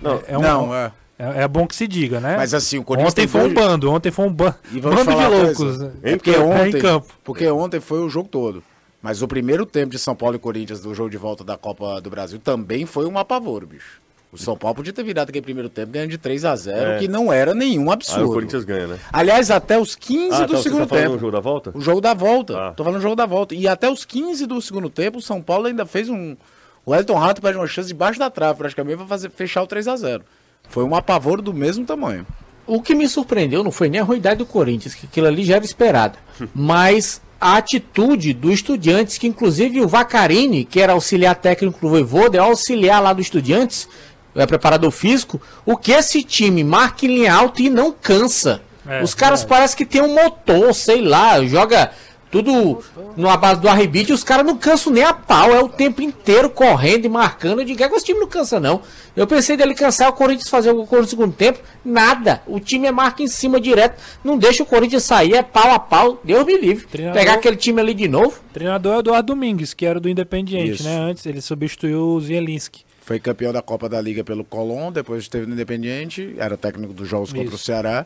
[0.00, 0.92] Não, É, é um- não, é.
[1.18, 2.36] É, é bom que se diga, né?
[2.36, 5.04] Mas assim, o Corinthians Ontem tem foi um bando, ontem foi um ban E vamos
[5.04, 5.56] bando de loucos.
[5.56, 5.84] coisa.
[5.86, 5.92] né?
[6.02, 7.14] É porque É, ontem, em campo.
[7.24, 8.62] porque ontem foi o jogo todo.
[9.02, 12.00] Mas o primeiro tempo de São Paulo e Corinthians do jogo de volta da Copa
[12.00, 14.00] do Brasil também foi um apavoro, bicho.
[14.32, 16.98] O São Paulo podia ter virado aquele primeiro tempo ganhando de 3 a 0 É.
[16.98, 18.28] que não era nenhum Aí o absurdo.
[18.32, 18.98] Corinthians ganha, né?
[19.12, 21.14] Aliás, até os 15 Ah, do tá, você segundo tá falando tempo.
[21.14, 21.70] no jogo da volta?
[21.74, 22.58] O jogo da volta.
[22.58, 22.72] Ah.
[22.72, 23.54] Tô falando do jogo da volta.
[23.54, 26.36] E até os 15 do segundo tempo, o São Paulo ainda fez um.
[26.84, 29.86] O Elton Rato perde uma chance debaixo da trave, praticamente, pra fazer, fechar o 3
[29.88, 30.24] a 0
[30.68, 32.26] Foi um apavoro do mesmo tamanho.
[32.66, 35.56] O que me surpreendeu não foi nem a ruindade do Corinthians, que aquilo ali já
[35.56, 36.18] era esperado,
[36.54, 42.38] mas a atitude do Estudiantes, que inclusive o Vacarini, que era auxiliar técnico do Voivoda,
[42.38, 43.88] é auxiliar lá do Estudiantes,
[44.34, 48.60] é preparador físico, o que esse time marca em linha alta e não cansa.
[48.86, 51.90] É, Os caras parecem que tem um motor, sei lá, joga
[52.30, 52.82] tudo
[53.16, 56.50] numa base do arrebite, os caras não cansam nem a pau, é o tempo inteiro
[56.50, 57.60] correndo e marcando.
[57.60, 58.82] Eu digo, é que esse time não cansa, não.
[59.16, 62.42] Eu pensei dele cansar o Corinthians fazer o gol no segundo tempo, nada.
[62.46, 65.78] O time é marca em cima direto, não deixa o Corinthians sair, é pau a
[65.78, 66.86] pau, Deus me livre.
[66.86, 68.38] Treinador- Pegar aquele time ali de novo.
[68.52, 70.84] Treinador é o Eduardo Domingues, que era do Independiente, Isso.
[70.84, 70.98] né?
[70.98, 72.84] Antes ele substituiu o Zielinski.
[73.00, 77.08] Foi campeão da Copa da Liga pelo Colón, depois esteve no Independente, era técnico dos
[77.08, 77.64] jogos contra o Isso.
[77.64, 78.04] Ceará.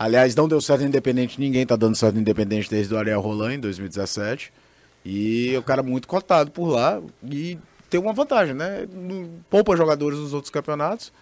[0.00, 3.60] Aliás, não deu certo Independente, ninguém tá dando certo Independente desde o Ariel Roland em
[3.60, 4.50] 2017.
[5.04, 7.58] E o cara muito cotado por lá e
[7.90, 8.88] tem uma vantagem, né?
[9.50, 11.12] Poupa jogadores dos outros campeonatos.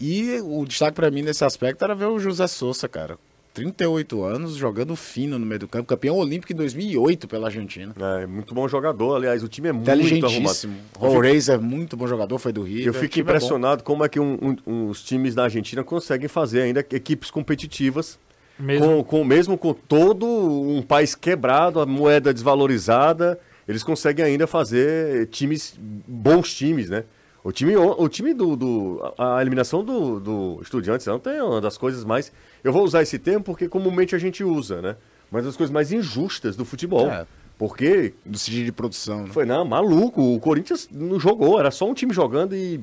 [0.00, 3.18] E o destaque pra mim nesse aspecto era ver o José Souza, cara.
[3.56, 7.94] 38 anos, jogando fino no meio do campo, campeão olímpico em 2008 pela Argentina.
[8.22, 9.86] É, muito bom jogador, aliás, o time é muito
[10.26, 10.54] arrumado.
[10.98, 12.86] Rollrace é muito bom jogador, foi do Rio.
[12.86, 16.80] Eu fico impressionado como é que um- um- os times da Argentina conseguem fazer ainda
[16.80, 18.18] equipes competitivas,
[18.58, 24.46] Mesmo, com, com- mesmo com todo um país quebrado, a moeda desvalorizada, eles conseguem ainda
[24.46, 25.74] fazer times,
[26.06, 27.04] bons times, né?
[27.46, 31.78] O time, o time do, do- a eliminação do, do Estudiantes ontem é uma das
[31.78, 32.32] coisas mais,
[32.64, 34.96] eu vou usar esse termo porque comumente a gente usa, né?
[35.30, 37.08] Mas das coisas mais injustas do futebol.
[37.08, 37.24] É.
[37.56, 39.28] Porque Do sentido de produção, né?
[39.32, 40.20] foi, não, maluco.
[40.34, 42.80] O Corinthians não jogou, era só um time jogando e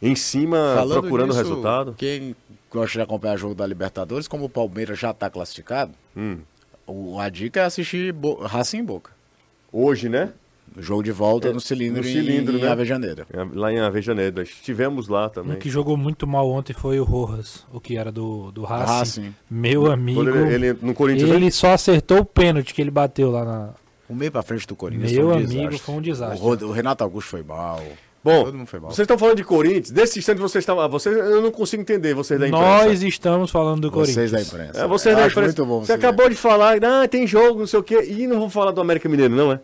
[0.00, 1.94] em cima procurando o nisso, resultado.
[1.98, 2.36] Quem
[2.70, 6.38] gosta de acompanhar jogo da Libertadores, como o Palmeiras já está classificado, Hum.
[6.86, 9.10] o- a dica é assistir Bo Racing Boca.
[9.72, 10.32] Hoje, né?
[10.74, 12.68] O jogo de volta É, no cilindro, no cilindro, em, né?
[12.68, 13.26] Avejaneira.
[13.54, 14.42] Lá em Avejaneira.
[14.42, 15.58] Estivemos lá também.
[15.58, 18.92] que jogou muito mal ontem foi o Rojas, o que era do, do Racing.
[18.92, 19.34] Racing.
[19.50, 20.22] Meu amigo.
[20.22, 21.30] Ele, ele- no Corinthians.
[21.30, 21.36] né?
[21.36, 23.70] Ele só acertou o pênalti que ele bateu lá na.
[24.08, 25.78] O meio pra frente do Corinthians Meu foi um amigo, desastre.
[25.78, 26.38] foi um desastre.
[26.38, 27.82] O, Rod- o Renato Augusto foi mal.
[28.22, 28.90] Bom, Todo mundo foi mal.
[28.90, 29.90] vocês estão falando de Corinthians.
[29.90, 30.88] Desse instante vocês estavam.
[30.90, 32.66] Vocês, eu não consigo entender, vocês da imprensa.
[32.86, 34.30] Nós estamos falando do Vocês Corinthians.
[34.50, 34.80] da imprensa.
[34.84, 35.46] É, vocês Eu da acho imprensa.
[35.62, 38.04] muito bom Você vocês acabou de falar, ah, tem jogo, não sei o quê.
[38.10, 39.60] E não vou falar do América Mineiro, não é?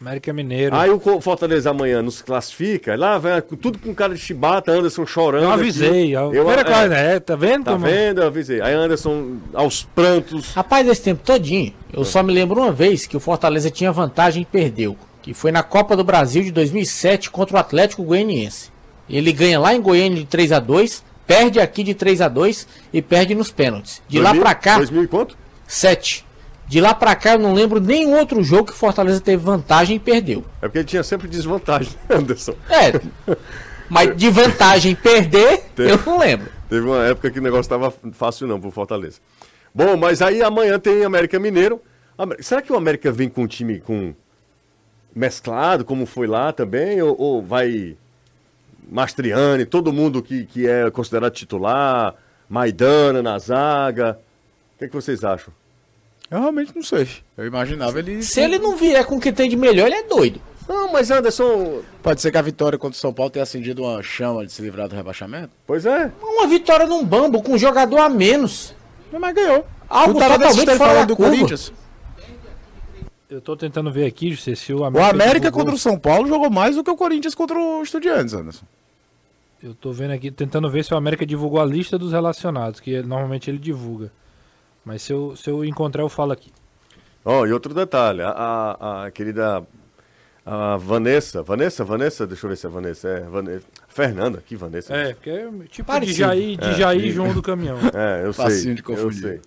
[0.00, 0.74] América Mineiro.
[0.74, 5.42] Aí o Fortaleza amanhã nos classifica, lá vai tudo com cara de chibata, Anderson chorando.
[5.42, 6.16] eu avisei.
[6.16, 7.20] Eu, Eu, Primeira é, coisa, né?
[7.20, 7.64] Tá vendo?
[7.64, 8.22] Tá como- vendo?
[8.22, 8.62] Eu avisei.
[8.62, 10.54] Aí Anderson aos prantos.
[10.54, 14.40] Rapaz, esse tempo todinho, eu só me lembro uma vez que o Fortaleza tinha vantagem
[14.40, 18.70] e perdeu, que foi na Copa do Brasil de 2007 contra o Atlético Goianiense.
[19.06, 22.66] Ele ganha lá em Goiânia de 3 a 2 perde aqui de 3 a 2
[22.90, 24.02] e perde nos pênaltis.
[24.08, 25.36] De lá 2000, pra cá, 2000 e quanto?
[25.66, 26.24] 7.
[26.70, 29.96] De lá pra cá eu não lembro nenhum outro jogo que o Fortaleza teve vantagem
[29.96, 30.44] e perdeu.
[30.62, 32.54] É porque ele tinha sempre desvantagem, Anderson.
[32.68, 32.92] É.
[33.88, 36.46] Mas de vantagem perder, eu não lembro.
[36.68, 39.18] Teve uma época que o negócio tava fácil não pro Fortaleza.
[39.74, 41.82] Bom, mas aí amanhã tem América Mineiro.
[42.38, 44.14] Será que o América vem com um time com
[45.12, 47.02] mesclado, como foi lá também?
[47.02, 47.96] Ou, ou vai
[48.88, 52.14] Mastriani, todo mundo que, que é considerado titular,
[52.48, 54.20] Maidana na zaga?
[54.76, 55.52] O que, é que vocês acham?
[56.30, 57.08] Eu realmente não sei.
[57.36, 58.22] Eu imaginava ele.
[58.22, 60.40] Se ele não vier com o que tem de melhor, ele é doido.
[60.68, 61.82] Não, mas Anderson.
[62.00, 64.62] Pode ser que a vitória contra o São Paulo tenha acendido uma chama de se
[64.62, 65.50] livrar do rebaixamento?
[65.66, 66.12] Pois é.
[66.22, 68.72] Uma vitória num bambo com um jogador a menos.
[69.12, 69.66] Mas ganhou.
[69.88, 71.16] Algo totalmente fora do.
[71.16, 71.72] Corinthians.
[73.28, 75.10] Eu tô tentando ver aqui, José, se o O América.
[75.10, 78.34] América divulgou- contra o São Paulo jogou mais do que o Corinthians contra o Estudiantes,
[78.34, 78.64] Anderson.
[79.62, 83.02] Eu tô vendo aqui, tentando ver se o América divulgou a lista dos relacionados, que
[83.02, 84.10] normalmente ele divulga.
[84.84, 86.52] Mas se eu, se eu encontrar, eu falo aqui.
[87.24, 89.62] Ó, e outro detalhe, a, a, a querida
[90.44, 94.94] a Vanessa, Vanessa, Vanessa, deixa eu ver se é Vanessa, é Vanessa, Fernanda, que Vanessa.
[94.94, 96.14] É, porque é tipo Parecido.
[96.14, 97.76] de Jair, de É, Jair e- João do Caminhão.
[97.94, 98.44] É, eu sei.
[98.44, 99.40] Facinho de eu sei.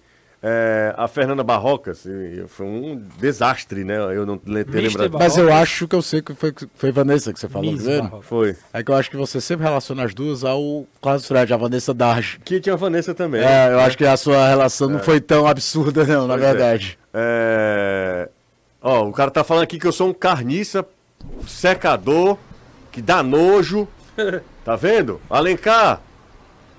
[0.45, 2.05] É, a Fernanda Barrocas,
[2.47, 3.95] foi um desastre, né?
[3.95, 5.11] Eu não ter Mister lembrado.
[5.11, 5.37] Barrocas.
[5.37, 7.85] Mas eu acho que eu sei que foi, foi Vanessa que você falou Miss.
[7.85, 8.21] Barroca.
[8.23, 8.57] Foi.
[8.73, 11.93] É que eu acho que você sempre relaciona as duas ao Carlos Fred, a Vanessa
[11.93, 12.39] Darge.
[12.43, 13.41] Que tinha a Vanessa também.
[13.41, 16.51] É, eu acho que a sua relação não foi tão absurda, não, na Pois é.
[16.51, 16.99] verdade.
[17.13, 18.29] É...
[18.81, 20.85] Ó, o cara tá falando aqui que eu sou um carniça,
[21.47, 22.37] secador,
[22.91, 23.87] que dá nojo.
[24.63, 25.19] Tá vendo?
[25.29, 26.01] Alencar,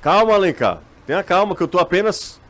[0.00, 0.80] calma, Alencar.
[1.06, 2.40] Tenha calma, que eu tô apenas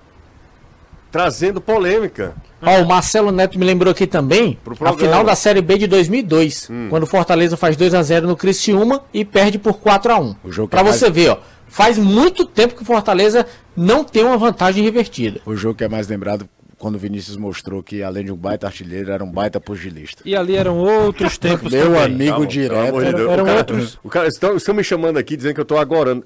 [1.19, 2.35] trazendo polêmica.
[2.61, 6.69] Ó, o Marcelo Neto me lembrou aqui também a final da Série B de 2002,
[6.91, 10.35] quando o Fortaleza faz 2 a 0 no Criciúma e perde por 4 a 1.
[10.43, 11.37] O jogo que Pra é mais- você ver, ó,
[11.69, 13.47] faz muito tempo que o Fortaleza
[13.77, 15.41] não tem uma vantagem revertida.
[15.47, 16.49] O jogo que é mais lembrado
[16.85, 20.23] quando o Vinícius mostrou que, além de um baita artilheiro, era um baita pugilista.
[20.23, 22.03] E ali eram outros tempos Meu também.
[22.03, 22.99] amigo Calma, direto.
[23.01, 25.65] de Eram- o cara, outros- O cara, estão, estão me chamando aqui dizendo que eu
[25.65, 26.21] tô agora.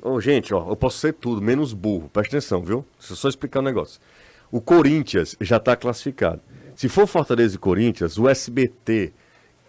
[0.00, 2.08] Ô, gente, ó, eu posso ser tudo, menos burro.
[2.10, 2.86] Presta atenção, viu?
[2.98, 4.00] Deixa eu só explicar um negócio.
[4.50, 6.40] O Corinthians já tá classificado.
[6.74, 9.12] Se for Fortaleza e Corinthians, o SBT,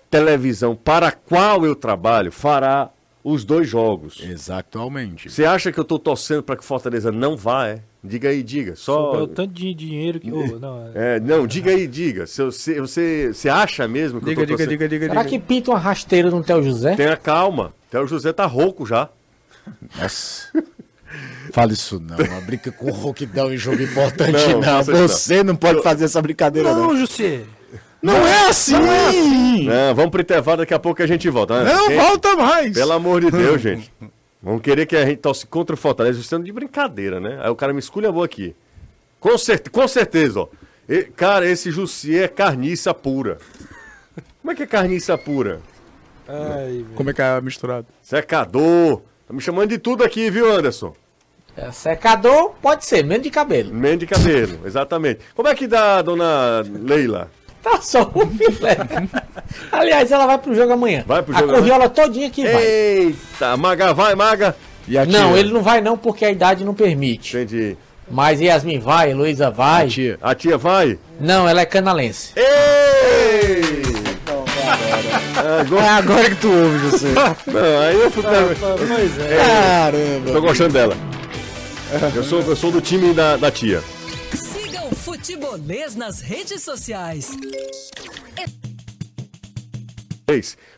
[0.09, 2.89] televisão para a qual eu trabalho, fará
[3.21, 4.21] os dois jogos.
[4.23, 5.29] Exatamente.
[5.29, 7.81] Você acha que eu tô torcendo para que Fortaleza não vá, é?
[8.03, 8.75] Diga aí, diga.
[8.75, 9.11] Só.
[9.11, 10.29] Souber o tanto de dinheiro que.
[10.33, 12.27] ô, não, é- É, não, diga aí, diga.
[12.27, 14.77] Se você, você, você acha mesmo que eu tô torcendo?
[14.89, 16.95] diga, Será que pinta uma rasteira no Theo José?
[16.95, 17.73] Tenha calma.
[17.87, 19.07] Até o José tá rouco já.
[19.97, 20.47] Nossa.
[21.51, 24.83] Fala isso não, não brinca com rouquidão em jogo importante, Não, não.
[24.83, 26.87] Você não pode fazer essa brincadeira, não.
[26.87, 27.41] Não, José!
[28.01, 29.63] Não é assim!
[29.63, 31.63] Não, vamos pro intervalo, daqui a pouco a gente volta.
[31.63, 31.71] né?
[31.71, 32.73] Não Gente, volta mais!
[32.73, 33.89] Pelo amor de Deus, gente.
[34.43, 37.39] Vamos querer que a gente torce contra o Fortaleza, estando de brincadeira, né?
[37.41, 38.53] Aí o cara me esculhambou aqui.
[39.19, 40.47] Com, cer com certeza, ó.
[40.87, 43.37] E- cara, esse Jussier é carniça pura.
[44.41, 45.61] Como é que é carniça pura?
[46.27, 46.85] Ai.
[46.93, 47.87] Como é que é misturado?
[48.01, 49.01] Secador.
[49.25, 50.93] Tá me chamando de tudo aqui, viu, Anderson?
[51.55, 53.73] É, secador pode ser, menos de cabelo.
[53.73, 55.21] Meio de cabelo, exatamente.
[55.35, 57.31] Como é que dá, dona Leila?
[57.63, 58.77] Tá só o filé.
[59.71, 61.03] Aliás, ela vai pro jogo amanhã.
[61.07, 62.63] Vai pro a jogo corriola todinha que vai.
[62.65, 64.55] Eita, Maga, vai, Maga.
[64.87, 67.37] E a Não, ele não vai não porque a idade não permite.
[67.37, 67.77] Entendi.
[68.11, 69.85] Mas Yasmin vai, Heloísa vai.
[69.85, 70.17] A tia.
[70.21, 70.99] A tia vai?
[71.21, 72.33] Não, ela é canalense.
[72.35, 73.61] Ei!
[75.37, 77.07] Ah, go- É agora que tu ouve, José.
[77.47, 78.23] Não, aí eu fui.
[78.23, 79.37] Pois é.
[79.37, 80.31] Caramba.
[80.33, 80.95] Tô gostando dela.
[82.15, 83.81] Eu sou, eu sou do time da, da tia.
[84.95, 87.31] Futebolês nas redes sociais.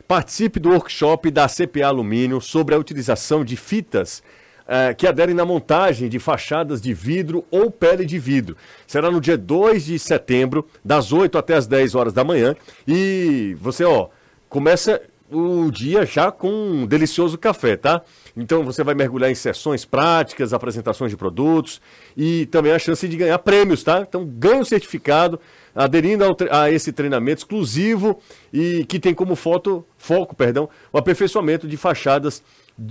[0.06, 4.22] Participe do workshop da CPA Alumínio sobre a utilização de fitas
[4.68, 8.56] eh, que aderem na montagem de fachadas de vidro ou pele de vidro.
[8.86, 12.54] Será no dia 2 de setembro, das 8 até as 10 horas da manhã.
[12.86, 14.08] E você, ó,
[14.48, 15.00] começa
[15.30, 18.02] o dia já com um delicioso café, tá?
[18.36, 21.80] Então você vai mergulhar em sessões práticas, apresentações de produtos
[22.14, 24.04] e também a chance de ganhar prêmios, tá?
[24.06, 25.40] Então ganhe o certificado
[25.74, 28.20] aderindo ao a esse treinamento exclusivo
[28.52, 32.42] e que tem como foto, foco, perdão, o aperfeiçoamento de fachadas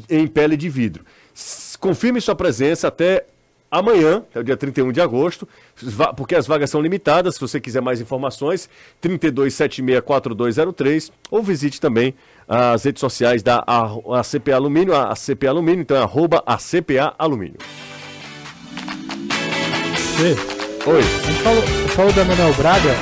[0.10, 1.06] em pele de vidro.
[1.80, 3.26] Confirme sua presença até
[3.70, 5.48] amanhã, é o dia 31 de agosto,
[6.16, 7.36] porque as vagas são limitadas.
[7.36, 8.70] Se você quiser mais informações,
[9.02, 12.16] 32764203 ou visite também
[12.48, 13.86] as redes sociais da a,
[14.20, 17.58] a CPA Alumínio, a, a CPA Alumínio, então é arroba a CPA Alumínio.
[20.88, 21.00] Oi.
[21.00, 22.96] A gente falou, falou do Emanuel Braga.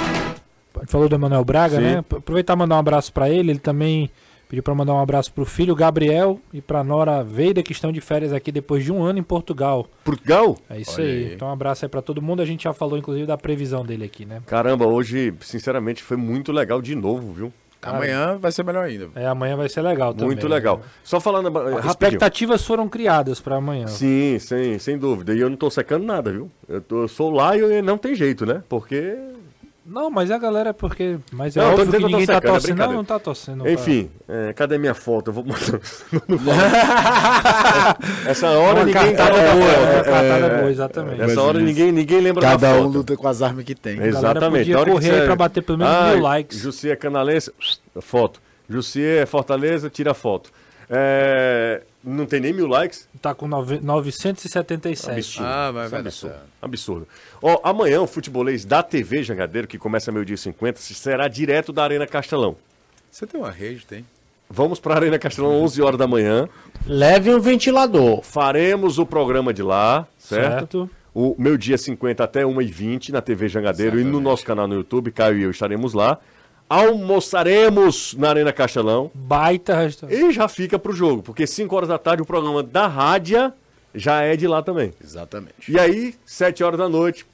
[0.88, 1.82] Falou do Emanuel Braga, Sim.
[1.84, 1.98] né?
[2.00, 3.52] Aproveitar e mandar um abraço pra ele.
[3.52, 4.10] Ele também
[4.50, 8.02] pediu pra mandar um abraço pro filho Gabriel e pra Nora Veida, que estão de
[8.02, 9.88] férias aqui depois de um ano em Portugal.
[10.04, 10.58] Portugal?
[10.70, 11.26] É isso Olha aí.
[11.26, 11.34] aí.
[11.34, 12.42] Então um abraço aí pra todo mundo.
[12.42, 14.42] A gente já falou, inclusive, da previsão dele aqui, né?
[14.46, 17.54] Caramba, hoje, sinceramente, foi muito legal de novo, viu?
[17.90, 19.10] Amanhã vai ser melhor ainda.
[19.16, 20.28] É, amanhã vai ser legal também.
[20.28, 20.82] Muito legal.
[21.04, 23.88] Só falando As expectativas foram criadas pra amanhã.
[23.88, 25.34] Sim, sem, sem dúvida.
[25.34, 26.50] E eu não tô secando nada, viu?
[26.68, 28.64] Eu, tô, eu sou lá e eu- não tem jeito, né?
[28.70, 29.16] Porque.
[29.86, 31.18] Não, mas a galera é porque.
[31.32, 32.78] Mas é Não, óbvio que ninguém tá secando, é torcendo.
[32.78, 33.64] não, não tá torcendo.
[33.64, 35.28] pra- Enfim, é, cadê minha foto?
[35.30, 35.80] Eu vou mostrar.
[38.26, 41.22] Essa hora Uma ninguém cartada tá boa, uma é, cartada é, boa, exatamente.
[41.22, 42.94] Essa hora ninguém, ninguém lembra da Cada um foto.
[42.98, 44.02] luta com as armas que tem.
[44.02, 44.60] Exatamente.
[44.60, 46.60] podia hora que correr você- aí pra bater pelo menos Ah, mil likes.
[46.60, 47.52] Jussi é canalense,
[48.02, 48.40] foto.
[48.70, 50.50] Jussier, Fortaleza, tira foto.
[50.90, 53.08] É, não tem nem mil likes.
[53.22, 55.12] Tá com nove- 977.
[55.20, 55.48] Absurdo.
[55.48, 56.36] Ah, vai, Isso é vai dar absurdo.
[56.62, 57.08] Absurdo.
[57.42, 61.84] Ó, amanhã o futebolês da TV Jangadeiro, que começa meio-dia e 50, será direto da
[61.84, 62.56] Arena Castelão.
[63.12, 64.06] Você tem uma rede, tem?
[64.50, 66.48] Vamos para a Arena Castelão 11 horas da manhã.
[66.86, 68.22] Leve um ventilador.
[68.22, 70.50] Faremos o programa de lá, certo?
[70.60, 70.90] Certo.
[71.16, 75.12] O meu dia 50 até 1h20 na TV Jangadeiro e no nosso canal no YouTube,
[75.12, 76.20] Caio e eu estaremos lá.
[76.74, 80.20] Almoçaremos na Arena Castelão Baita restaurante.
[80.20, 83.54] e já fica pro jogo, porque 5 horas da tarde o programa da Rádia
[83.94, 84.92] já é de lá também.
[85.04, 85.54] Exatamente.
[85.72, 87.26] E aí, 7 horas da noite,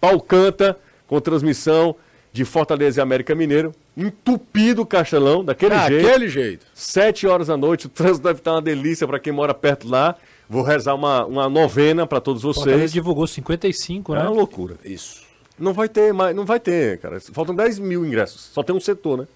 [0.00, 0.76] pau canta
[1.08, 1.94] com transmissão
[2.32, 6.06] de Fortaleza e América Mineiro, entupido o Castelão, daquele Ah, jeito.
[6.08, 6.66] aquele jeito.
[6.74, 10.14] 7 horas da noite, o trânsito deve estar uma delícia para quem mora perto lá.
[10.48, 12.92] Vou rezar uma, uma novena para todos Fortaleza vocês.
[12.92, 14.24] divulgou 55, É né?
[14.24, 14.76] uma loucura.
[14.84, 15.23] Isso.
[15.58, 17.20] Não vai ter mais, não vai ter, cara.
[17.32, 18.50] Faltam 10 mil ingressos.
[18.52, 19.26] Só tem um setor, né?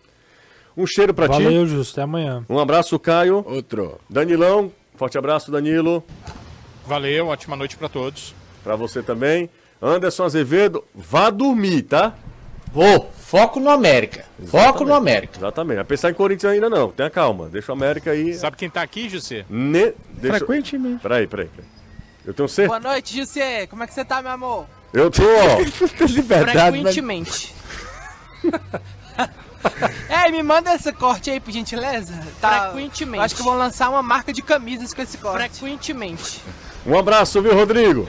[0.77, 1.43] Um cheiro pra ti.
[1.43, 1.93] Valeu, Justo.
[1.95, 2.45] Até amanhã.
[2.49, 3.45] Um abraço, Caio.
[3.47, 4.01] Outro.
[4.09, 6.05] Danilão, forte abraço, Danilo.
[6.87, 8.35] Valeu, ótima noite para todos.
[8.63, 9.51] Pra você também.
[9.81, 12.15] Anderson Azevedo, vá dormir, tá?
[12.73, 13.11] Vou.
[13.17, 14.25] Foco no América.
[14.47, 15.39] Foco no América.
[15.39, 15.77] Exatamente.
[15.77, 16.91] Vai pensar em Corinthians ainda não.
[16.91, 17.49] Tenha calma.
[17.49, 18.35] Deixa o América aí.
[18.35, 19.45] Sabe quem tá aqui, José?
[19.51, 19.93] Ne...
[20.11, 20.39] Deixa...
[20.39, 21.03] Frequentemente.
[21.03, 21.69] Peraí, peraí, peraí.
[22.25, 22.79] Eu tenho certeza.
[22.81, 23.67] Boa noite, José.
[23.67, 24.67] Como é que você tá, meu amor?
[24.93, 25.59] Eu tô, ó.
[26.07, 26.71] Liberdade, né?
[26.71, 27.55] Frequentemente.
[30.25, 32.15] Ei, me manda esse corte aí, por gentileza.
[32.41, 33.19] Tá, Frequentemente.
[33.19, 35.59] eu Acho que vão lançar uma marca de camisas com esse corte.
[35.59, 36.43] Frequentemente.
[36.87, 38.09] Um abraço, viu, Rodrigo?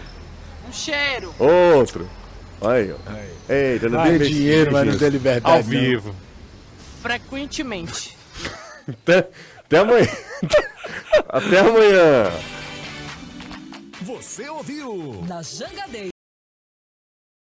[0.68, 1.34] Um cheiro.
[1.40, 2.10] Outro.
[2.62, 2.98] Aí, ó.
[3.52, 5.56] Eita, não Tem dinheiro, mas não tem liberdade.
[5.58, 5.64] Ao não.
[5.64, 6.16] vivo.
[7.02, 8.18] Frequentemente.
[8.88, 10.08] Até, até amanhã.
[11.30, 12.32] até amanhã.
[14.02, 15.24] Você ouviu?
[15.28, 16.10] Na Jangadeiro.